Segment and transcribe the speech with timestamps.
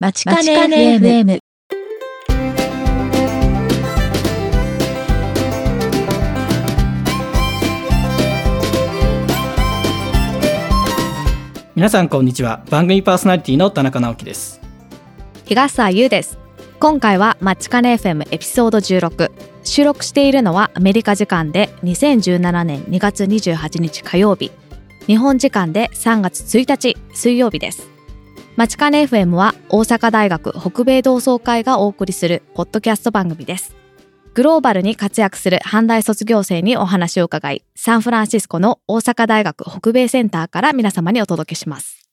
[0.00, 1.40] まちかね FM。
[11.74, 12.62] 皆さんこんにちは。
[12.70, 14.60] 番組パーソナリティの田中直樹です。
[15.46, 16.38] 東沢優です。
[16.78, 19.32] 今回はマッチカネ FM エピソード16
[19.64, 24.52] 収録しているのはアメリカ時間で2017年2月28日火曜日。
[25.08, 27.97] 日本時間で3月1日水曜日です
[28.58, 33.76] マチカネ FM は大阪大学北米同窓会がお送りするポッドキャスト番組です
[34.34, 42.10] グローバルに活躍する阪大卒業生にお話を伺いサンフランシスコの大阪大学北米センターから皆様にお届けします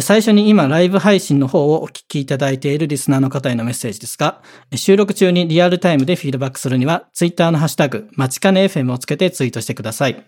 [0.00, 4.42] 最初に今ライブ配信の方をお聞きいただいているリスナーの方へのメッセージですが、
[4.74, 10.24] 収録中にリアルタイムでフィードバックするには、ツイッターのハッシュタグ、まちかね FM をつけてツイートしてください。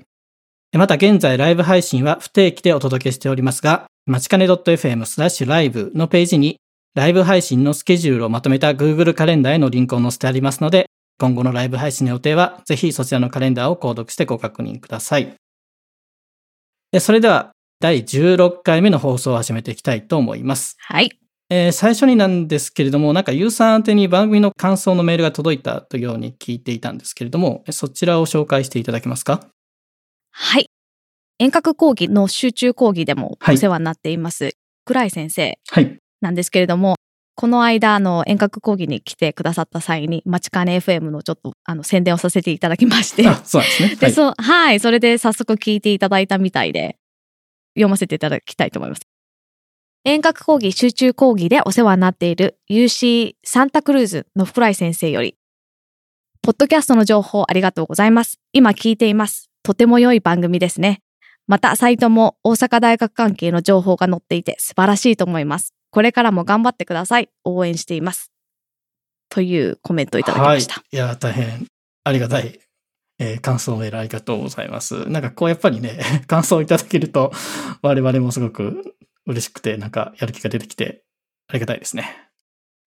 [0.73, 6.57] また現在ライブ配信は不定期でお届けしておりますが、まちかね .fm スラッシュライブのページに、
[6.95, 10.87] ライブ配信のスケジュールをまとめた Google カレンダーへのリンクを載せてありますので、
[11.19, 15.35] 今後のライブ配信の予定は、ぜひそちらのカレンダーを購読してご確認ください。
[17.01, 20.77] それでは、第16回目の放送を始めていきたいと思います。
[20.79, 21.11] はい
[21.51, 29.47] えー最初になんですけれども、なんかユーザー宛てに番組の感想のメールが届いたというように聞いていたんですけれども、そちらを紹介していただけますか？
[30.31, 30.69] はい。
[31.39, 35.97] 遠隔講義の集中講義でもはいお世話になっています、倉井先生はい。
[36.21, 36.97] なんですけれども、
[37.37, 43.95] この間、あの、遠隔講義に来てくださった際に、マチカネ FM のちょっと、あの、宣伝をさせていただきまして、あ、そうですね。
[43.95, 44.13] で、はい。
[44.13, 46.99] そう、はい、それで早速聞いていただいたみたいで、
[47.77, 49.03] 読ませていただきたいと思います。
[50.05, 55.37] 遠隔講義集中講義でお世話になっている UC サンタクルーズの福来先生より、
[56.43, 58.41] ポッドキャストの情報ありがとうございます。
[58.53, 59.49] 今聞いています。
[59.63, 61.03] とても良い番組ですね。
[61.49, 65.75] また、サイトも大阪大学関係の情報が載っていて素晴らしいと思います。
[65.91, 67.31] これからも頑張ってください。
[67.43, 68.31] 応援しています。
[69.31, 70.75] というコメントをいただきました。
[70.75, 70.85] はい。
[70.93, 71.67] いや、大変
[72.05, 72.61] ありがたい、
[73.19, 75.09] えー感想メールありがとうございます。
[75.09, 77.33] なんかこうやっぱりね、 感想をいただけると、
[77.81, 78.95] 我々もすごく
[79.25, 81.03] 嬉しくて、なんかやる気が出てきて、
[81.49, 82.29] ありがたいですね。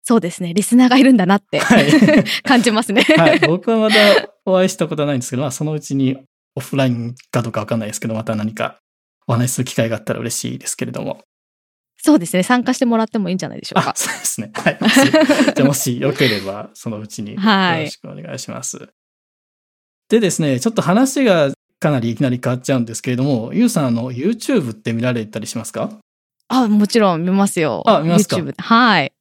[0.02, 0.56] そうですね。
[0.56, 1.86] リスナーがいるんだなって、はい。
[2.42, 3.04] 感じますね。
[3.04, 3.40] はい。
[3.42, 3.96] 僕はまだ
[4.44, 6.18] お会いしたことはないんですけど、まあそのうちに
[6.56, 8.80] オフラインかどうかわかんないですけど、また何か
[9.28, 11.22] お話しする機会があったら嬉しいですけれども。
[12.02, 12.44] そうですね。
[12.44, 13.94] 参加してもらってもいいんじゃないでしょうあか、。
[13.96, 14.52] そうですね。
[14.54, 14.78] はい。
[15.56, 18.90] じゃあもしよければ、そのうちによはいろしくお願いします。
[20.10, 25.92] でですね、ちょっと話がかなりいきなり変わっちゃうんですけれども、ゆうさん、あの、YouTube って見られたりしますか？
[26.48, 27.84] あ、もちろん見ますよ。
[27.86, 29.12] あ見ますか？YouTube ではい。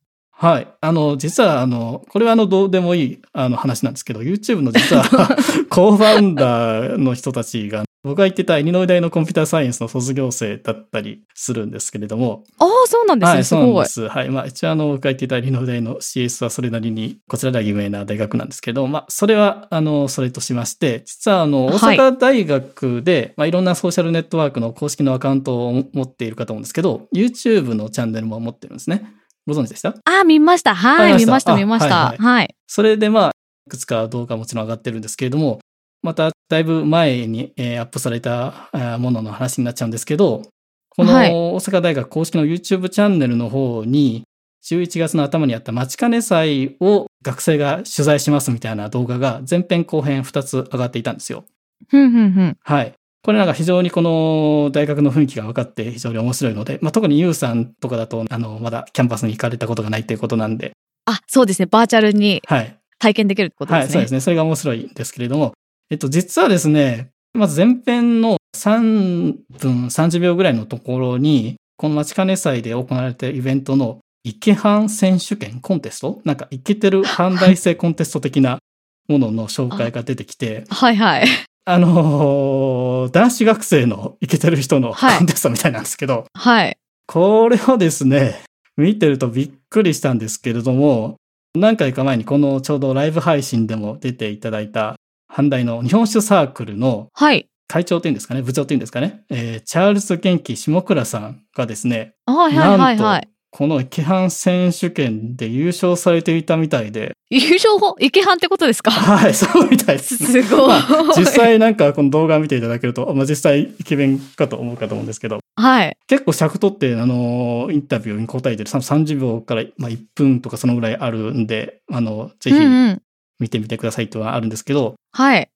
[0.40, 0.68] はい。
[0.80, 5.02] あの、実は、あの、これはあの、どうでもいい、あの、話なんですけど、YouTube の実は、
[5.68, 13.34] コーファウンダーの人たちが、僕が行ってたイリノイ大のコンピューターサイエンスの卒業生だったりするんですけれども、ああ、そうなんですね。
[13.34, 13.88] はい、すごいそうなんで。
[13.88, 14.08] す。
[14.08, 14.30] はい。
[14.30, 29.18] まあ、一応、あの、僕が行っていたリノ大の CS はそれなりに、こちらでは有名な大学なんですけど、まあ、それは、あの、それとしまして、実は、あの、大はい阪大学で、まあ、いろんなソーシャルネットワークの公式のアカウントを持っているかと思うんですけど、YouTube のチャンネルも持ってるんですね。
[29.48, 29.94] ご存知でした？
[30.04, 30.74] あ、見ました。
[30.74, 31.12] はい。
[31.12, 32.54] あ見ました見ました、はい。
[32.66, 33.30] それで、まあ、
[33.66, 35.58] いくつか動画もちろん上がってるんですけれども、
[36.02, 40.42] また、だいぶ前に、えーアップされたものの話になっちゃうんですけど、
[40.90, 44.22] このはい大阪大学公式の YouTube チャンネルの方に、
[44.64, 51.44] 11月の頭にあったまちかね祭を学生が取材しますみたいな動画が前編後編2つ上がっていたんですよ。
[51.88, 52.56] ふんふんふん。
[52.62, 52.92] はい。
[53.28, 60.72] これなんか非常にこの大学の雰囲気が分かって非常に面白いので、まあ、特にユウさんとかだと、あの、まだキャンパスに行かれたことがないということなんで、
[61.04, 61.66] あ、そうですね。
[61.66, 62.74] バーチャルにはい。
[62.98, 63.92] 体験できるってことはい、ですね。
[63.92, 64.20] そうですね。
[64.20, 65.52] それが面白いんですけれども、
[65.90, 78.58] えっと、実はですね、まず前編の3分30秒ぐらいのところに、この待ちかね祭で行われているイベントのイケハン選手権コンテストなんかイケてる阪大生コンテスト的な
[79.06, 81.26] ものの紹介が出てきて、 はいはい。
[81.70, 86.78] あのー男子学生のイケてる人のコはいンテストみたいなんですけど、はい。
[87.06, 88.42] これをですね、
[88.78, 91.16] 見てるとびっくりしたんですけれども、
[91.54, 94.96] 何回か前にこのちょうどライブ配信でも出ていただいた、
[95.30, 97.46] 阪大の日本酒サークルのはい。
[97.68, 103.28] 会長っていうんですかね、部長っていうんですかね、えーチャールズ元気下倉さんがですね、はいはいはいはなんい。
[103.50, 108.90] この池半選手権で優勝されていたみたいで、優勝法、池半ってことですか？
[108.90, 110.68] はい、そうみたいですね、 すごい。
[110.68, 115.96] まあ実際なんかこの動画を見ていただけると、まあ、実際イケメンかと思うかと思うんですけど、はい。
[116.06, 123.02] 結構尺取って、あの、インタビューに答えてる30秒から、まあ、1分とかそのぐらいあるんで、あの、ぜひうんうん。
[123.40, 125.48] 見てみてくださいとはあるんですけど、はい。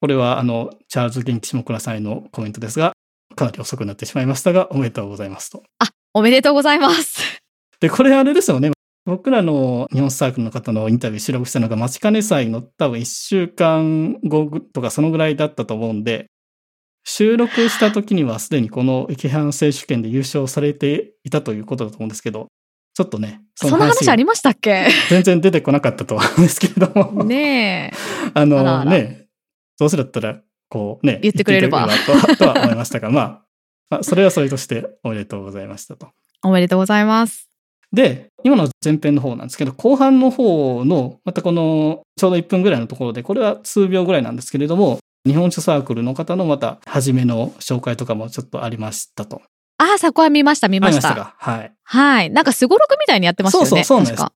[0.00, 2.92] これは、あの、チャールズ・元気下倉さんへのコメントですが、
[3.36, 5.62] かなり遅くなってしまいましたが、おめでとうございますと。
[5.78, 7.39] あ、おめでとうございます。
[7.80, 8.70] で、これあれですよね。
[9.06, 16.26] 僕らの日本サークルの方のインタビュー収録したのが、待ちかね祭の多分1週間後とかそのぐらいだったと思うんで、
[17.04, 22.48] 収録した時にはすでにこの駅販選手権で優勝されていたということだと思うんですけど、
[22.94, 24.88] ちょっとね、その話ありましたっけ？
[25.08, 27.24] 全然出てこなかったと思うんですけれども。
[27.24, 27.96] ねえ。
[28.34, 29.28] あのあらあらね、
[29.78, 33.42] どうせだったら、こうね、言ってくれれば言ってくれればととは思いましたが、まあ、
[33.88, 36.10] まあ、それはそれとしておめでとうございましたと。
[36.44, 37.49] おめでとうございます。
[37.92, 49.42] で、今の前編の方なんですけど、後半の方の、またこの、ちょうど1分ぐらいのところで、これは数秒ぐらいなんですけれども、日本酒サークルの方のまた、初めの紹介とかもちょっとありましたと。
[49.78, 51.00] ああ、そこは見ました、見ました。
[51.00, 51.34] したか？
[51.38, 51.72] はい。
[51.82, 52.30] はい。
[52.30, 53.68] なんかすごろくみたいにやってましたよね。
[53.68, 54.26] そうそうそうなんです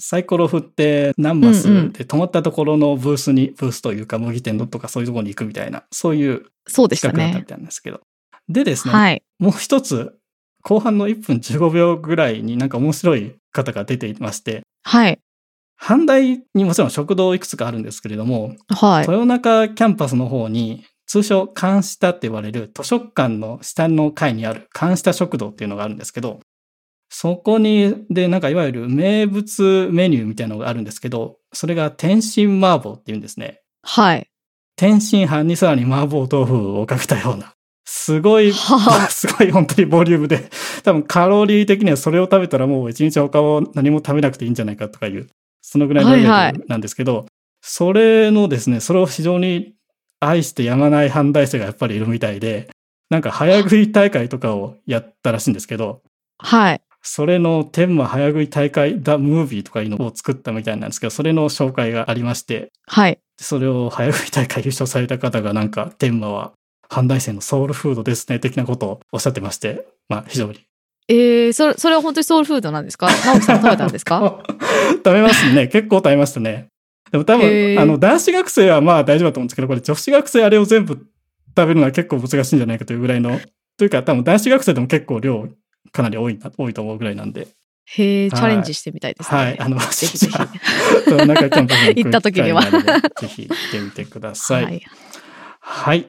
[0.00, 7.44] サイコロ振って何マスうんうんで止まったところのブースに、ブースというか模擬店とかそういうところに行くみたいな、そういう企画だったみ。
[7.44, 8.00] たいなんですけど。
[8.48, 9.22] でですね、はい。
[9.38, 10.18] もう一つ、
[10.64, 15.20] 後半の1分15秒ぐらいになんか面白い方が出ていまして、はい。
[15.80, 19.02] 阪大にもちろん食堂いくつかあるんですけれども、はい。
[19.02, 26.40] 豊中キャンパスの方に、通称、監下って言われる図書館の下の階にある監下食堂っていうのがあるんですけど、
[27.10, 33.60] そこに、で、なんかいわゆる名物メニューみたいなのがあるんですけど、それが天津麻婆っていうんですね。
[33.82, 34.26] はい。
[34.76, 37.53] 天津飯にさらに麻婆豆腐をかけたような。
[37.84, 40.50] すごい、はあ すごい本当にボリュームで、
[40.82, 45.28] 多分カロリー的にはそれを食べたらもう一日他を何も食べなくていいんじゃないかとかいう、
[45.62, 47.26] そのぐらいのレベはいはルなんですけど、
[47.62, 49.74] それのですね、それを非常に
[50.20, 52.68] 愛してやまない反対生がやっぱりいるみたいで、
[53.10, 56.02] なんか早食い大会とかをやったらしいんですけど、
[56.38, 56.80] はい。
[57.02, 63.18] それの天満早食い大会ダムービーとかいうのを作ったみたいなんですけど、それの紹介がありまして、はい。
[63.38, 66.52] それを早食い大会優勝された方がなんか天満は
[66.94, 70.60] 阪大生のソウルフードですね、的なことをおっしゃってまして、まあ非常に。
[71.08, 73.08] えー、それ、それは本当にソウルフードなんですか？
[73.08, 74.42] 直樹さん食べたんですか？
[75.04, 75.68] 食べましたね。
[75.68, 76.68] 結構食べましたね。
[77.12, 81.06] でも多へ分、ーあの、男子学生はまあ大丈夫だと思うんですけど、これ女子学生あれを全部食
[81.56, 83.38] べるのは結構難しいんじゃないかというぐらいの、
[83.76, 85.48] というか多分男子学生でも結構量
[85.92, 87.48] かなり多いな、多いと思うぐらいなんで。
[87.86, 89.38] へえ、チはいャレンジしてみたいですね。
[89.38, 89.60] はい。
[89.60, 90.32] あの、ぜひぜひ。
[91.06, 94.64] 行った時にはぜひ行ってみてください。
[94.64, 94.82] はい。
[95.60, 96.06] はい。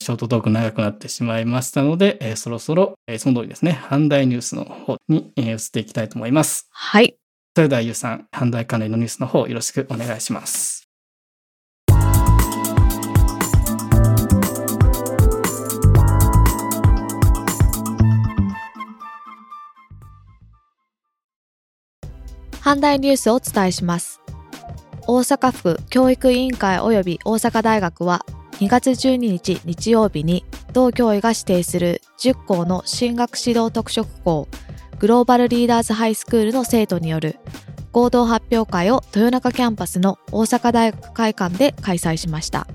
[0.00, 6.68] ショートトーク長くなってしまいましたので、えーそろそろ、えーその通りですね、阪大ニュースの方に、えー移っていきたいと思います。
[6.70, 7.16] はい。
[7.54, 10.88] それではゆうさん、阪大関連のニュースの方よろしくお願いします。
[22.62, 24.20] 阪大ニュースをお伝えします。
[25.08, 28.24] 大阪府教育委員会及び大阪大学は
[28.62, 34.46] 2月12日日曜日に同教委が指定する10校の進学指導特色校
[35.00, 37.40] グローバルリーダーズハイスクールの生徒による
[37.90, 42.68] 合同発表会を豊中キャンパスの大阪大学会館で開催しました。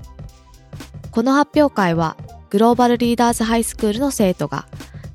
[1.10, 2.18] この発表会は
[2.50, 4.68] グローバルリーダーズハイスクールの生徒が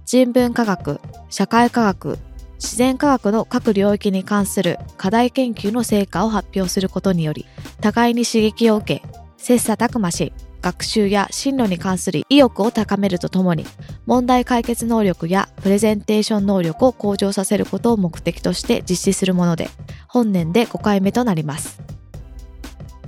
[0.08, 1.00] 人文科学、
[1.30, 2.18] 社会科学、
[2.56, 7.46] 自然科学の各領域に関する課題研究の成果を発表することにより
[7.80, 13.66] 互いに刺激を受け切磋琢磨し学習や進路に関する意欲を高めるとともに
[14.06, 19.70] 問題解決能力やプレゼンテーション能力を向上させることを目的として実施するもので
[20.08, 21.82] 本年で5回目となります。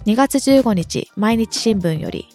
[0.05, 2.27] 2月15日毎日新聞より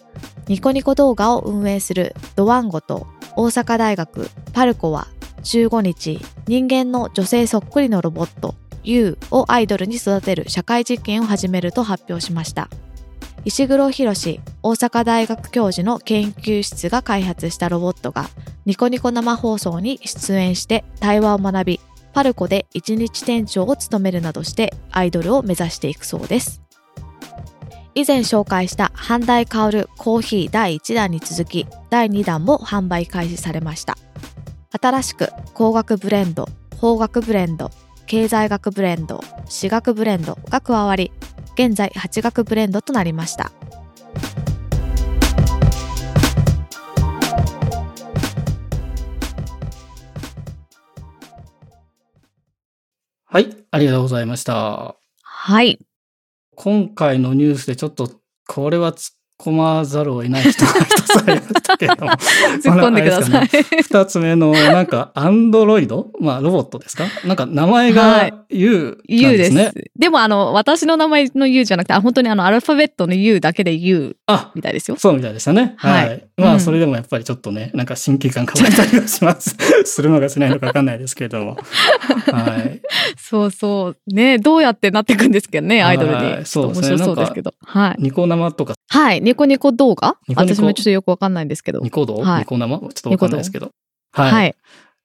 [0.47, 3.07] ニコニコ動画を運営するドワンゴと
[3.37, 5.07] 大阪大学パルコは
[5.43, 12.69] 15日人間の女性そっくりのロボット U をアイドルに育てる社会実験を始めると発表しました。
[13.43, 14.13] 石黒博
[14.61, 18.29] 大阪大学教授の研究室が開発したロボットが
[18.65, 21.79] ニコニコ生放送に出演して対話を学び
[22.13, 26.61] パルコで一日店長を務めるなどしてアイドルを目指していくそうです。
[27.93, 33.97] 以前紹介した阪大香るコーヒー第1弾に続き第2弾も販売開始されました。
[34.71, 37.69] 新しく工学ブレンド、法学ブレンド、
[38.05, 41.11] 経済学ブレンド、私学ブレンドが加わり、
[41.53, 43.51] 現在8学ブレンドとなりました。
[53.25, 53.55] はい。
[53.71, 54.97] ありがとうございました。
[55.21, 55.79] はい。
[56.55, 58.11] 今回のニュースでちょっと、
[58.45, 62.11] これは突っ込まざるを得ない人が 一つありましたけれども。
[62.11, 63.49] 突っ込んでください。
[63.81, 66.11] 二つ目の、なんか、アンドロイド？
[66.19, 67.05] まあ、ロボットですか？
[67.25, 69.55] なんか、名前がはい U なんゆうですす。
[69.55, 69.71] でね。
[69.97, 74.97] でもあの、私の名前の U じゃなくて、あ本当にあの、アルファベットの U だけで U あ、みたいですよ。
[74.97, 75.73] そうみたいでしたね。
[75.77, 76.23] はいはい。
[76.37, 79.55] まあ、うんそれでもやっぱりちょっとね、なんか親近感変わったりはします。
[79.85, 81.57] するのかしないのかわかんないですけれども。
[82.31, 82.80] はい。
[83.17, 83.97] そうそう。
[84.13, 86.41] ねどうやってなっていくんですけどね、アイドルはに。
[86.41, 87.53] いそう面白そうですけど。
[87.65, 87.95] はい。
[87.99, 89.21] ニコ生とか、はい。
[89.21, 90.17] ニコニコ動画？
[90.35, 91.79] 私もちょっとよくわかんないんですけど。
[91.79, 92.79] ニコ動、はいニコ生？
[92.79, 93.71] ちょっとわかんないですけど。
[94.11, 94.31] はい。
[94.31, 94.55] はい。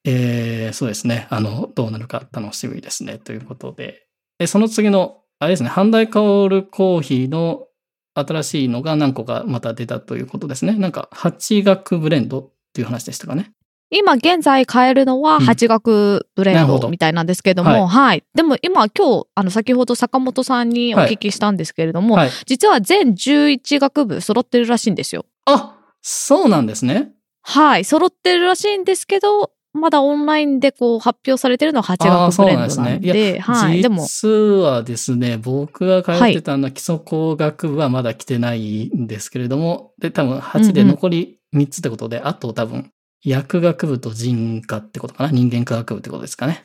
[0.05, 1.27] えー、そうですね。
[1.31, 3.19] あの、どうなるか楽しみですね。
[3.19, 4.07] ということで。
[4.39, 7.67] で、その次の、あれですね、半大香るコーヒーの
[8.15, 10.75] 新しいのが何個かまた出たということですね。
[10.75, 13.51] なんか、八学ブレンドっていう話でしたかね。
[13.91, 18.25] 今現在買えるのはうん八学ブレンドみたいなんですけども、はい。
[18.35, 22.31] でも今今日、あの先ほど坂本さんにお聞きしたんですけれども、はい。
[22.47, 25.25] 実は全11学部揃ってるらしいんですよ。
[25.45, 27.13] あ、そうなんですね。
[27.43, 27.85] はい。
[27.85, 33.83] 揃ってるらしいんですけど、まだオンラインでこう発表されてるのは八あー学ブレンドなんそうなんですで、ねはい。
[33.83, 42.91] でも、実はですね、僕が通ってたのは基礎工学部はまだ来てないんですけれども、で、多分8でうんうん残り3つってことで、あと多分
[43.29, 45.31] 薬学部と人科ってことかな？
[45.31, 46.65] 人間科学部ってことですかね？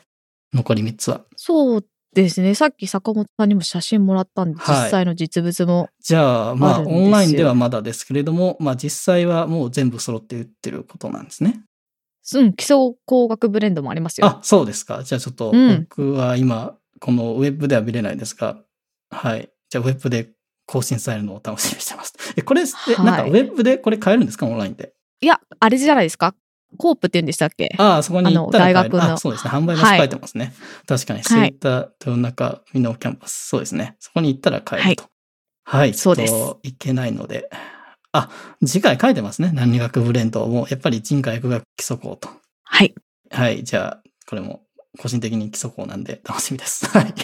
[0.54, 1.22] 残り3つは。
[1.36, 2.54] そうですね。
[2.54, 5.88] さっき坂本さんにも写真もらったんで、はい実際の実物も。
[6.00, 11.62] じゃあ、まあ、オンラインではまだですけれども、まあ、実際はもう全部揃って売ってることなんですね。
[12.34, 12.76] うん、基礎
[13.06, 14.26] 工学ブレンドもありますよ。
[14.26, 15.02] あ、そうですか。
[15.02, 18.58] じゃあちょっとうん僕は今、このウェブでは見れないですが、
[19.10, 19.50] はい。
[19.70, 20.28] じゃあウェブで
[20.66, 22.12] 更新されるのを楽しみにしてます。
[22.36, 22.64] え、これ、え
[22.94, 24.46] はいなんかウェブでこれ買えるんですか？
[24.46, 24.92] オンラインで。
[25.22, 26.34] いや、あれじゃないですか？
[26.78, 27.74] コープって言うんでしたっけ？
[27.78, 28.80] ああ、そこに行ったら買える。
[28.80, 29.50] あの大学のあ、そうですね。
[29.50, 30.52] 販売場所書いてますね。
[30.86, 33.48] 確かに、スイはいッター、豊中、ミノキャンパス。
[33.48, 33.96] そうですね。
[34.00, 35.04] そこに行ったら買えると。
[35.64, 35.94] はい。
[35.94, 37.48] そうです行けないので。
[38.12, 38.28] あ、
[38.66, 39.52] 次回書いてますね。
[39.54, 42.28] 何学ブレンドも、やっぱり人科薬学基礎校と。
[42.64, 42.94] はい。
[43.30, 43.64] はい。
[43.64, 44.62] じゃあ、これも
[44.98, 46.86] 個人的に基礎校なんで楽しみです。
[46.90, 47.14] はい。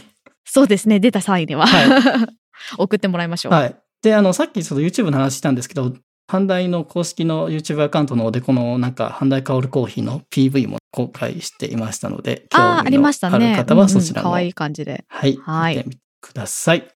[0.45, 0.99] そうですね。
[1.01, 1.67] 出た際には。
[1.67, 2.27] は
[2.79, 3.53] 送ってもらいましょう。
[3.53, 3.77] はい。
[4.03, 5.93] で、あの、さっきちょっと YouTube の話したんですけど、
[6.29, 13.09] 阪大の公式の YouTube アカウントの方で、このなんか、阪大香るコーヒーの PV も公開していましたので、興味の。
[13.09, 15.07] ある方はそちらも、可愛い感じで。
[15.09, 16.87] はい、はい見てみてください。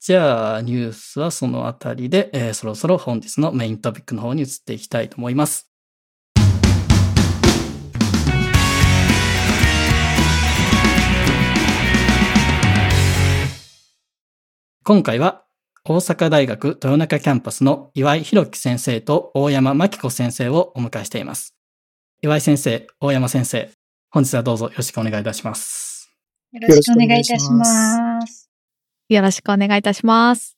[0.00, 5.70] じゃあ、ニュースはそのあたりで、えーそろそろ本日のメイントピックの方に移っていきたいと思います。
[14.82, 15.44] 今回は
[15.86, 21.54] 大阪大学豊中キャンパスの岩井弘樹先生と大山真紀子先生をお迎えしています。
[22.22, 23.70] 岩井先生、大山先生、
[24.10, 26.10] 本日はどうぞよろしくお願いいたします。
[26.52, 28.50] よろしくお願いいたします。
[29.10, 30.56] よろしくお願いいたします。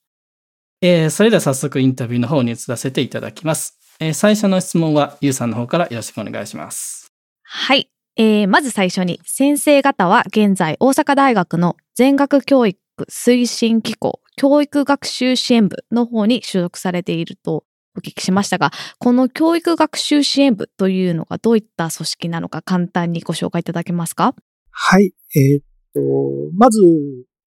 [0.81, 3.77] えーそれでは早速インタビューの方に移らせていただきます。
[3.99, 7.13] えー最初の質問はゆうさんの方からよろしくお願いします。
[7.43, 7.91] はい。
[8.15, 12.79] えーまず最初に、先生方は現在大阪大学の全学教育
[13.11, 17.65] 推進機構教育学習支援部の方に所属されていると
[17.97, 24.35] お聞きしましたが、この教育学習支援部というのがどういった組織なのか簡単にご紹介いただけますか？
[24.71, 25.15] はい。
[25.35, 25.65] えーっ
[25.95, 26.01] と、
[26.55, 26.79] まず、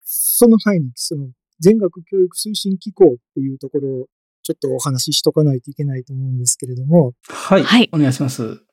[0.03, 1.29] その前に、その、
[1.60, 4.08] 全学教育推進機構っていうところを、
[4.41, 7.63] ちょっとお話ししとかないといけないと思うんですけれども、はい。
[7.63, 8.63] はいお願いします。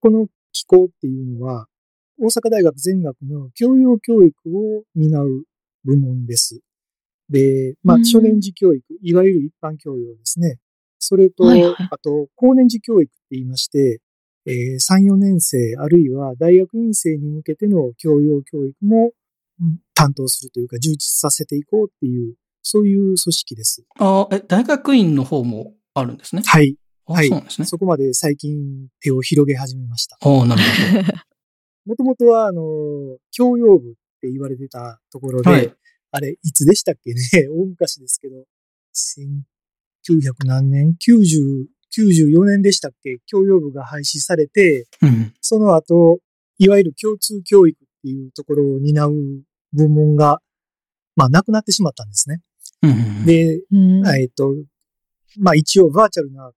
[0.00, 1.66] この機構っていうのは、
[2.20, 5.42] 大阪大学全学の教養教育を担う
[5.82, 6.60] 部門です。
[7.30, 10.58] で、まあ、うん初年次教育、いわゆる一般教養ですね。
[10.98, 14.00] それと、はいはいあと、高年次教育って言いまして、
[14.46, 19.12] えー3、4年生、あるいは大学院生に向けての教養教育も
[19.60, 23.84] うん担当するというか、充実させていこうっていう、そういう組織です。
[23.98, 26.42] あーえ、大学院の方もあるんですね？
[26.44, 26.76] はい。
[27.06, 27.66] あはいそうですね。
[27.66, 30.16] そこまで最近手を広げ始めました。
[30.20, 30.62] ああ、なる
[31.86, 32.62] ほ もともとは、あの、
[33.30, 35.74] 教養部って言われてたところで、はい
[36.16, 37.20] あれ、いつでしたっけね？
[37.50, 38.46] 大昔ですけど、
[38.94, 41.66] 1900何年 ?90、
[41.96, 43.18] 94年でしたっけ？
[43.26, 45.08] 教養部が廃止されて、ど。
[45.08, 45.34] うん。
[45.40, 46.20] その後、
[46.58, 49.12] いわゆる共通教育っていうところを担う
[49.72, 50.40] 部門が、
[51.16, 52.42] まあ、なくなってしまったんですね。
[52.82, 54.54] うんうん、で、うんえっと、
[55.38, 56.52] まあ一応バーチャルな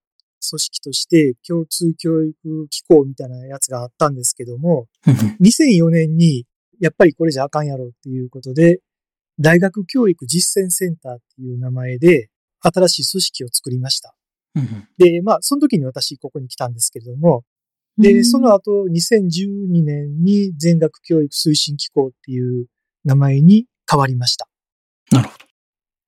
[0.50, 6.46] 組織として共通教育機構みたいなやつがあったんですけども、うん2004年に
[6.80, 8.82] やっぱりこれじゃあかんやろっていうことで、
[9.40, 12.30] 大学教育実践センターっていう名前で
[12.62, 14.16] 新しい組織を作りました。
[14.56, 17.44] うんで、まあその時に私ここに来たんですけれども、
[17.98, 22.68] で、うんその後2012年に全学教育推進機構っていう
[23.06, 24.48] 名前に変わりました。
[25.12, 25.46] なるほど。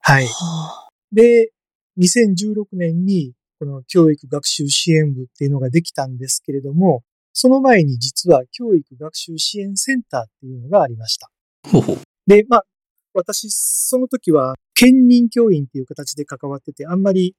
[0.01, 0.25] はい。
[0.25, 1.51] はあで、
[1.99, 11.29] 2016年にこの教育学習支援部っていうのができたんですけれども、その前に実は教育学習支援センターっていうのがありました。
[11.71, 11.97] ほうほう。
[12.27, 12.65] で、まあ、
[13.13, 17.35] 私、その時は、兼任教員っていう形で関わってて、あんまり、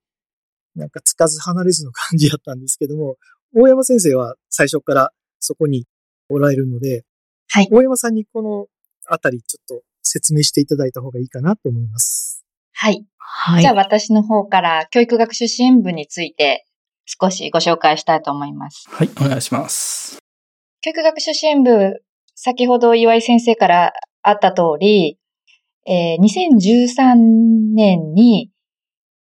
[0.75, 3.17] なんかつかず離れずの感じだったんですけども、
[3.55, 5.11] 大山先生は最初から
[5.41, 5.87] そこに
[6.29, 7.05] おられるので、
[7.49, 7.69] はい。
[7.73, 8.67] 大山さんにこの
[9.07, 12.45] あたりちょっと説明していただいた方がいいかなと思います。
[12.73, 13.05] はい。
[13.19, 13.63] はい。
[13.63, 16.65] じゃあ私の方から教育学習支援部について
[17.05, 18.87] 少しご紹介したいと思います。
[18.89, 20.19] はい、お願いします。
[20.81, 22.03] 教育学習支援部、
[22.35, 25.19] 先ほど岩井先生からあった通り、
[25.87, 27.15] えー2013
[27.75, 28.51] 年に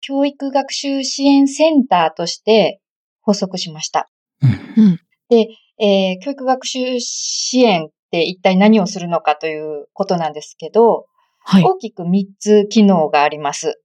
[0.00, 2.80] 教育学習支援センターとして
[3.22, 4.08] 発足しました。
[4.42, 5.00] うん。
[5.30, 11.06] えー教育学習支援って一体何をするのかということなんですけど、
[11.40, 11.64] はい。
[11.64, 13.80] 大きく3つ機能があります。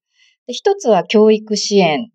[0.48, 2.10] で一つは教育支援。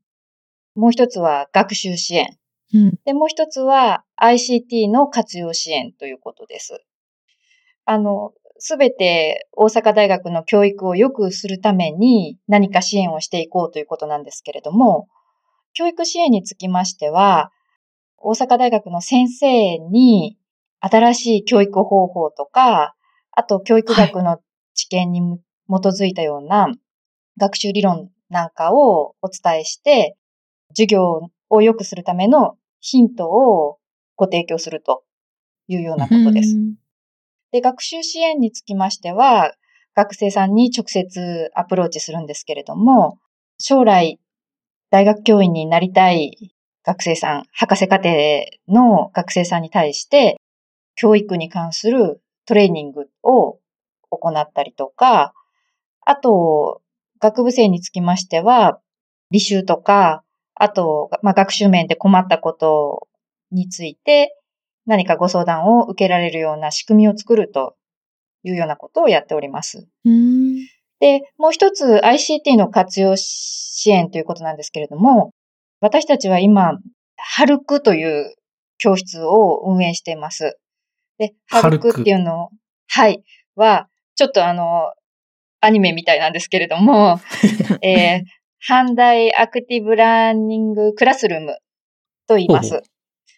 [0.75, 2.37] もう一つは学習支援。
[2.75, 2.99] うん。
[3.05, 6.85] で、もう一つは ICT の活用支援ということです。
[7.85, 15.09] あの、すべて大阪大学の教育を良くするために何か支援をしていこうということなんですけれども、
[15.75, 17.51] 教育支援につきましては、
[18.19, 20.39] 大阪大学の先生に
[20.81, 22.95] 新しい教育方法とか、
[23.33, 24.39] あと教育学の
[24.75, 25.21] 知見に
[25.69, 26.69] 基づいたような
[27.39, 30.17] 学習理論なんかをお伝えして、
[30.71, 33.79] 授業を良くするためのヒントを
[34.17, 35.05] ご提供すると
[35.69, 36.57] いうようなことです。
[37.57, 39.55] で、学習支援につきましては、
[39.95, 43.19] 学生さんに直接アプローチするんですけれども、
[43.59, 44.21] 将来
[44.91, 48.11] 大学教員になりたい学生さん、博士課程
[48.69, 50.37] の学生さんに対して、
[50.97, 53.59] 教育に関するトレーニングを
[54.11, 55.33] 行ったりとか、
[56.05, 56.83] あと、
[57.21, 58.81] 学部生につきましては、
[59.33, 63.09] 履修とか、あと、まあ、学習面で困ったこと
[63.51, 64.37] について、
[64.87, 67.77] 何かご相談を受けられるような仕組みを作ると
[68.43, 69.87] いうようなことをやっております。
[70.05, 70.57] うん。
[71.01, 75.33] で、もう一つ ICT の活用支援ということなんですけれども、
[75.81, 76.79] 私たちは今、
[77.17, 78.35] ハルクという
[78.79, 80.57] 教室を運営しています。
[81.19, 82.51] で、ハルクっていうのを、
[82.89, 83.23] はい、
[83.57, 84.93] は、ちょっとあの、
[85.61, 87.21] アニメみたいなんですけれども、
[87.83, 88.23] えー、
[88.69, 91.59] 阪大アクティブラーニングクラスルーム
[92.27, 92.83] と言います。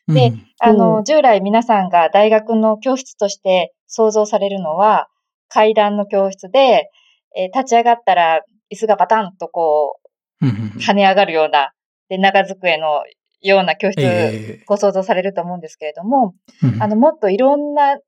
[0.09, 0.47] でうん。
[0.61, 5.09] あおの、従来皆さんが大学の教室として想像されるのは、
[5.49, 6.91] 階段の教室で、
[7.37, 8.41] えー立ち上がったら
[8.73, 10.01] 椅子がバタンとこ
[10.41, 10.47] う
[10.79, 11.73] 跳ね上がるような、
[12.09, 13.03] で、長机の
[13.43, 16.35] ような教室、えご想像されると思うんですけれども、
[16.81, 17.99] あの、もっといろんな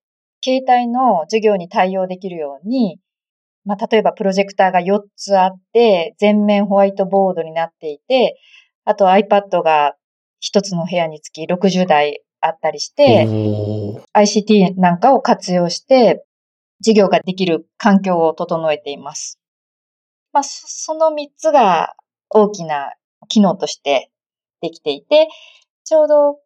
[0.40, 2.98] 形態の授業に対応できるように、
[3.64, 8.36] まあ、例えばプロジェクターが4つあって、全面ホワイトボードになっていて、
[8.84, 9.94] あと iPad が
[10.42, 13.26] 1つの部屋につき60台あったりして、
[14.14, 16.24] ICT なんかを活用して、
[16.82, 19.38] 授業ができる環境を整えています。
[20.32, 21.94] まあ、そその3つが
[22.30, 22.94] 大きな
[23.28, 24.10] 機能として
[24.60, 25.28] できていて、
[25.84, 26.38] ちょうど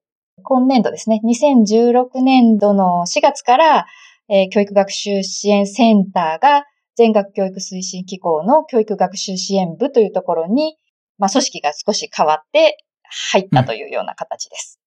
[0.43, 3.87] 今年度ですね、2016年度の4月から、
[4.29, 6.65] えー教育学習支援センターが
[6.97, 10.77] 全学教育推進機構の教育学習支援部というところに、
[11.19, 12.79] まあ、組織が少し変わって
[13.33, 14.81] 入ったというような形です。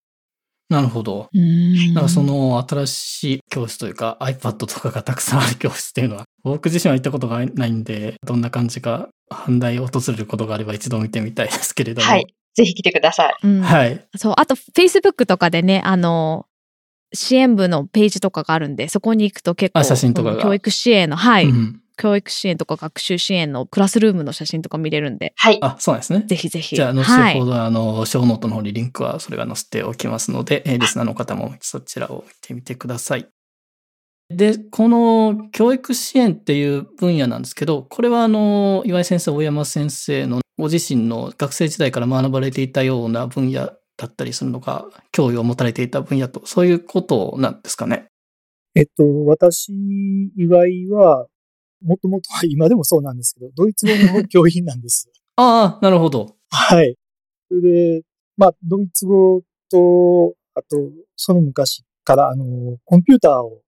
[0.70, 1.30] なるほど。
[1.34, 12.08] うんなんかその新しい教室というか iPad とかがたくさんある教室っていうのは僕自身は行ったことがないんでどんな感じか反対を訪れることがあれば一度見てみたいですけれども。
[12.08, 12.34] はい。
[12.54, 13.36] ぜひ来てください。
[13.44, 14.06] うんはい。
[14.16, 16.48] そう、あと、Facebook とかでね、あの、
[17.14, 25.58] 支援部のページとかがあるんで、そこに行くと結構、あ写真とか教育支援の、はい、うん教育支援とか学習支援のクラスルームの写真とか見れるんで、はい。
[25.62, 26.24] あ、そうなんですね。
[26.28, 26.76] ぜひぜひ。
[26.76, 33.28] じゃあ、後はいほど、あの、ショーノートの方にリンクは、それが載せておきますので、えーリスナーの方もそちらを見てみてください。
[34.30, 48.08] で、この教育支援っていう分野なんですけど、これはあの、岩井先生、大山先生のご自身の学生時代から学ばれていたような分野だったりするのが、興味を持たれていた分野と、そういうことなんですかね？
[48.76, 49.72] えっと、私、
[50.36, 51.28] 岩井は、
[51.84, 55.10] もともとは今でもそうなんですけど、ドイツ語の教員なんです。
[55.38, 56.36] ああ、なるほど。
[56.50, 56.96] はい。
[57.48, 58.04] それで、
[58.36, 63.62] まあ、ドイツ語と、あと、その昔から、あの、コンピューターを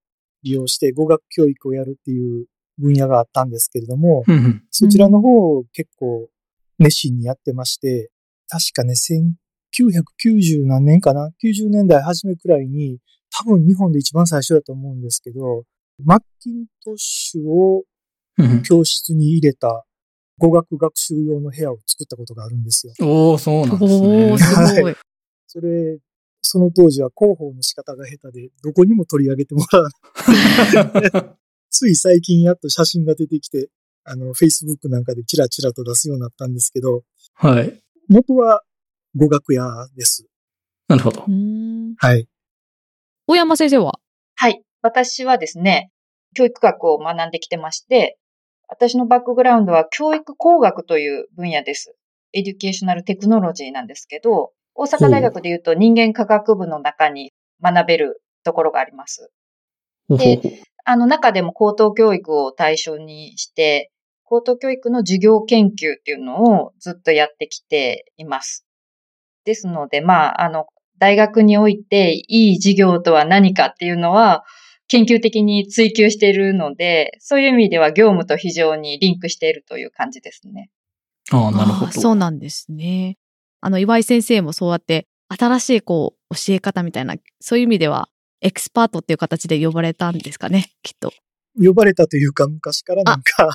[0.43, 2.45] 利用して語学教育をやるっていう
[2.77, 6.29] 分野があったんですけれども、うんうんそちらの方を結構
[6.77, 8.09] 熱心にやってまして、
[8.47, 15.63] 確かね、1990何年かな ?90 年代初めくらいに、多分日本で一番最初だと思うんですけど、
[16.03, 17.83] マッキントッシュを
[18.63, 19.85] 教室に入れた
[20.37, 22.93] 語学学習用の部屋を作ったことがあるんですよ。
[23.01, 24.31] おー、そうなんですね。
[24.31, 24.95] おー、すごい。
[25.47, 25.99] それ、
[26.41, 29.89] その当時は広報の仕方が下手で、どこにも取り上げてもらわ
[31.11, 31.37] ない。
[31.69, 33.69] つい最近やっと写真が出てきて、
[34.03, 37.79] あの、Facebook なんかでチラチラと出すようになったんですけど、はい。
[38.07, 38.63] 元は
[39.15, 40.25] 語学屋です。
[40.87, 41.25] なるほど
[41.97, 42.27] はい。
[43.27, 43.99] 大山先生は？
[44.35, 44.63] はい。
[44.81, 45.91] 私はですね、
[46.33, 48.17] 教育学を学んできてまして、
[48.69, 51.95] 私のバックグラウンドは教育工学という分野です。
[52.33, 59.31] educational technology なんですけど、大阪大学で言うと人間科学部の中に学べるところがあります。
[60.07, 60.51] ほうほうほう
[60.85, 63.91] あの中でも高等教育を対象にして、
[64.23, 68.65] 高等教育の授業研究っていうのをずっとやってきています。
[69.45, 70.65] ですので、まあ、あの、
[70.99, 74.43] 大学においていい授業とは何かっていうのは、
[74.89, 80.69] 研究的に追求しているので、そういう意味では業務と非常にリンクしているという感じですね。
[81.31, 81.91] ああ、なるほど。
[81.91, 83.17] そうなんですね。
[83.61, 88.09] あの、岩井先生もそうやって、新しいこう、教え方みたいな、そういう意味では、
[88.41, 91.11] エキスパートっていう形で呼ばれたんですかね、きっと。
[91.55, 93.47] 呼ばれたというか、昔からなんか、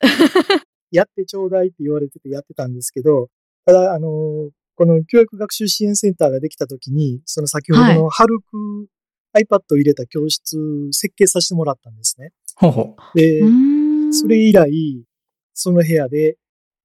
[0.90, 3.28] やってちょうだいって言われててやってたんですけど、
[3.64, 8.88] ただ、あの、この教育学習支援センターができたときに、その先ほどのハルク
[9.34, 10.58] iPad を入れた教室
[10.92, 12.32] 設計させてもらったんですね。
[12.56, 14.70] ほうほで、うーんそれ以来、
[15.54, 16.36] その部屋で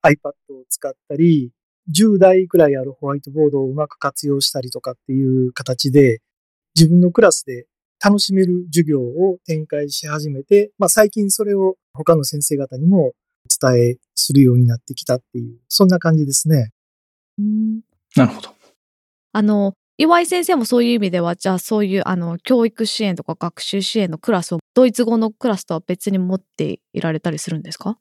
[0.04, 1.52] iPad を使ったり、
[1.94, 6.20] 10台くらいあるホワイトボードをうまく活用したりとかっていう形で、
[6.76, 7.66] 自分のクラスで
[8.04, 13.14] 楽しめる授業を展開し始めて、まあ最近それを他の先生方にもお
[13.70, 16.72] 伝えするようになってきたっていう、そんな感じですね。
[17.40, 18.20] うんう。
[18.20, 18.50] なるほど。
[19.34, 27.98] あの、岩井先生もそういう意味では、じゃあそういう、あの、教育支援とか学習支援のクラスを、ドイツ語のクラスとは別に持っていられたりするんですか？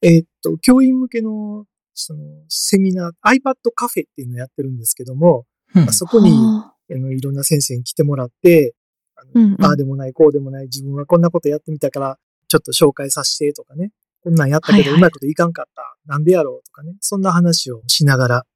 [0.00, 6.36] えーっと、教員向けの、その、セミナー、iPad カフェっていうのをやってるんですけども、うんまあそこに、は
[6.68, 8.74] ああの、いろんな先生に来てもらって、
[9.16, 13.90] あのうんうんああでもない、こうでもない、自分はこんなことやってみたから、ちょっと紹介させてとかね。
[14.22, 15.96] こんなんやったけど、はいはいうまいこといかんかった。
[16.06, 16.94] なんでやろうとかね。
[17.00, 18.46] そんな話をしながら、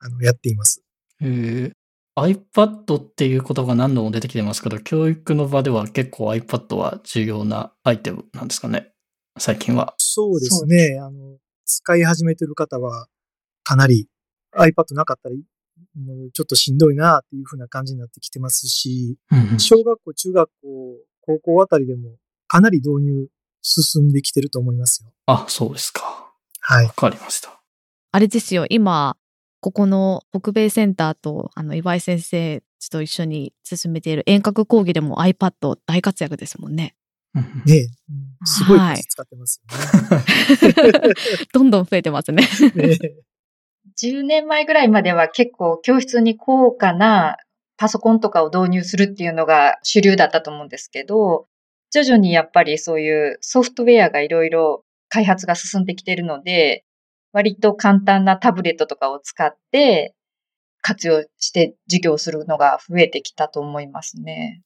[0.00, 0.82] あの、やっています。
[1.20, 1.72] えー
[2.16, 8.92] iPad っていうことが何度も出てきてますけど、教育の場では結構 iPad は重要なアイテムなんですかね？
[9.38, 9.94] 最近は。
[9.98, 10.98] そうですね。
[11.00, 13.08] あの、使い始めてる方は、
[13.64, 14.08] かなり
[14.54, 15.34] iPad なかったら、
[15.96, 23.26] もうちょっとしんどいなっていうふうな感じになってきてますし、うんうん小学校、中学校、高校あたりでもかなり導入
[23.62, 25.12] 進んできてると思いますよ。
[25.26, 26.32] あ、そうですか。
[26.60, 26.92] はいわ。
[26.92, 27.60] かりました。
[28.12, 29.16] あれですよ、今、
[29.64, 36.94] ここの北米センターと、あの、岩井先生と一緒に進めている遠隔講義でも iPad 大活躍ですもんね。
[37.64, 37.88] ね
[38.44, 39.62] すごい数使ってます
[41.54, 42.42] どんどん増えてますね。
[42.42, 42.88] よね。
[42.88, 43.14] ねえ
[44.02, 47.38] 10年前ぐらいまでは結構教室に高価な
[47.78, 51.46] パソコンとかを導入するっていうのが主流だったと思うんですけど、
[51.90, 56.84] 徐々にやっぱりそういうソフトウェアがいろいろ開発が進んできているので、
[57.34, 60.14] 割と簡単なタブレットとかを使って
[60.80, 64.62] 活用して授業するのが増えてきたと思いますね。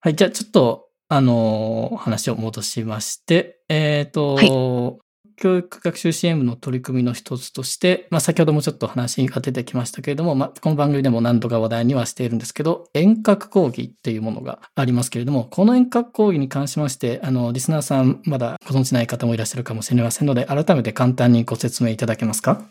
[0.00, 4.98] はい、じゃあちょっと、あのー話を戻しまして、えっ、と、は
[5.36, 22.66] 教育学習支援部の取り組みの一つとして、まあ、先ほどもちょっと話が出てきましたけれども、まあ、この番組でも何度か話題にはしているんですけど、遠隔講義っていうものがありますけれども、この遠隔講義に関しまして、あの、リスナーさんまだご存知ない方もいらっしゃるかもしれませんので、改めて簡単にご説明いただけますか？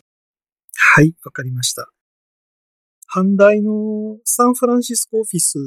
[0.75, 1.89] はい、わかりました。
[3.13, 5.57] 阪大のサンフランシスコオフィス、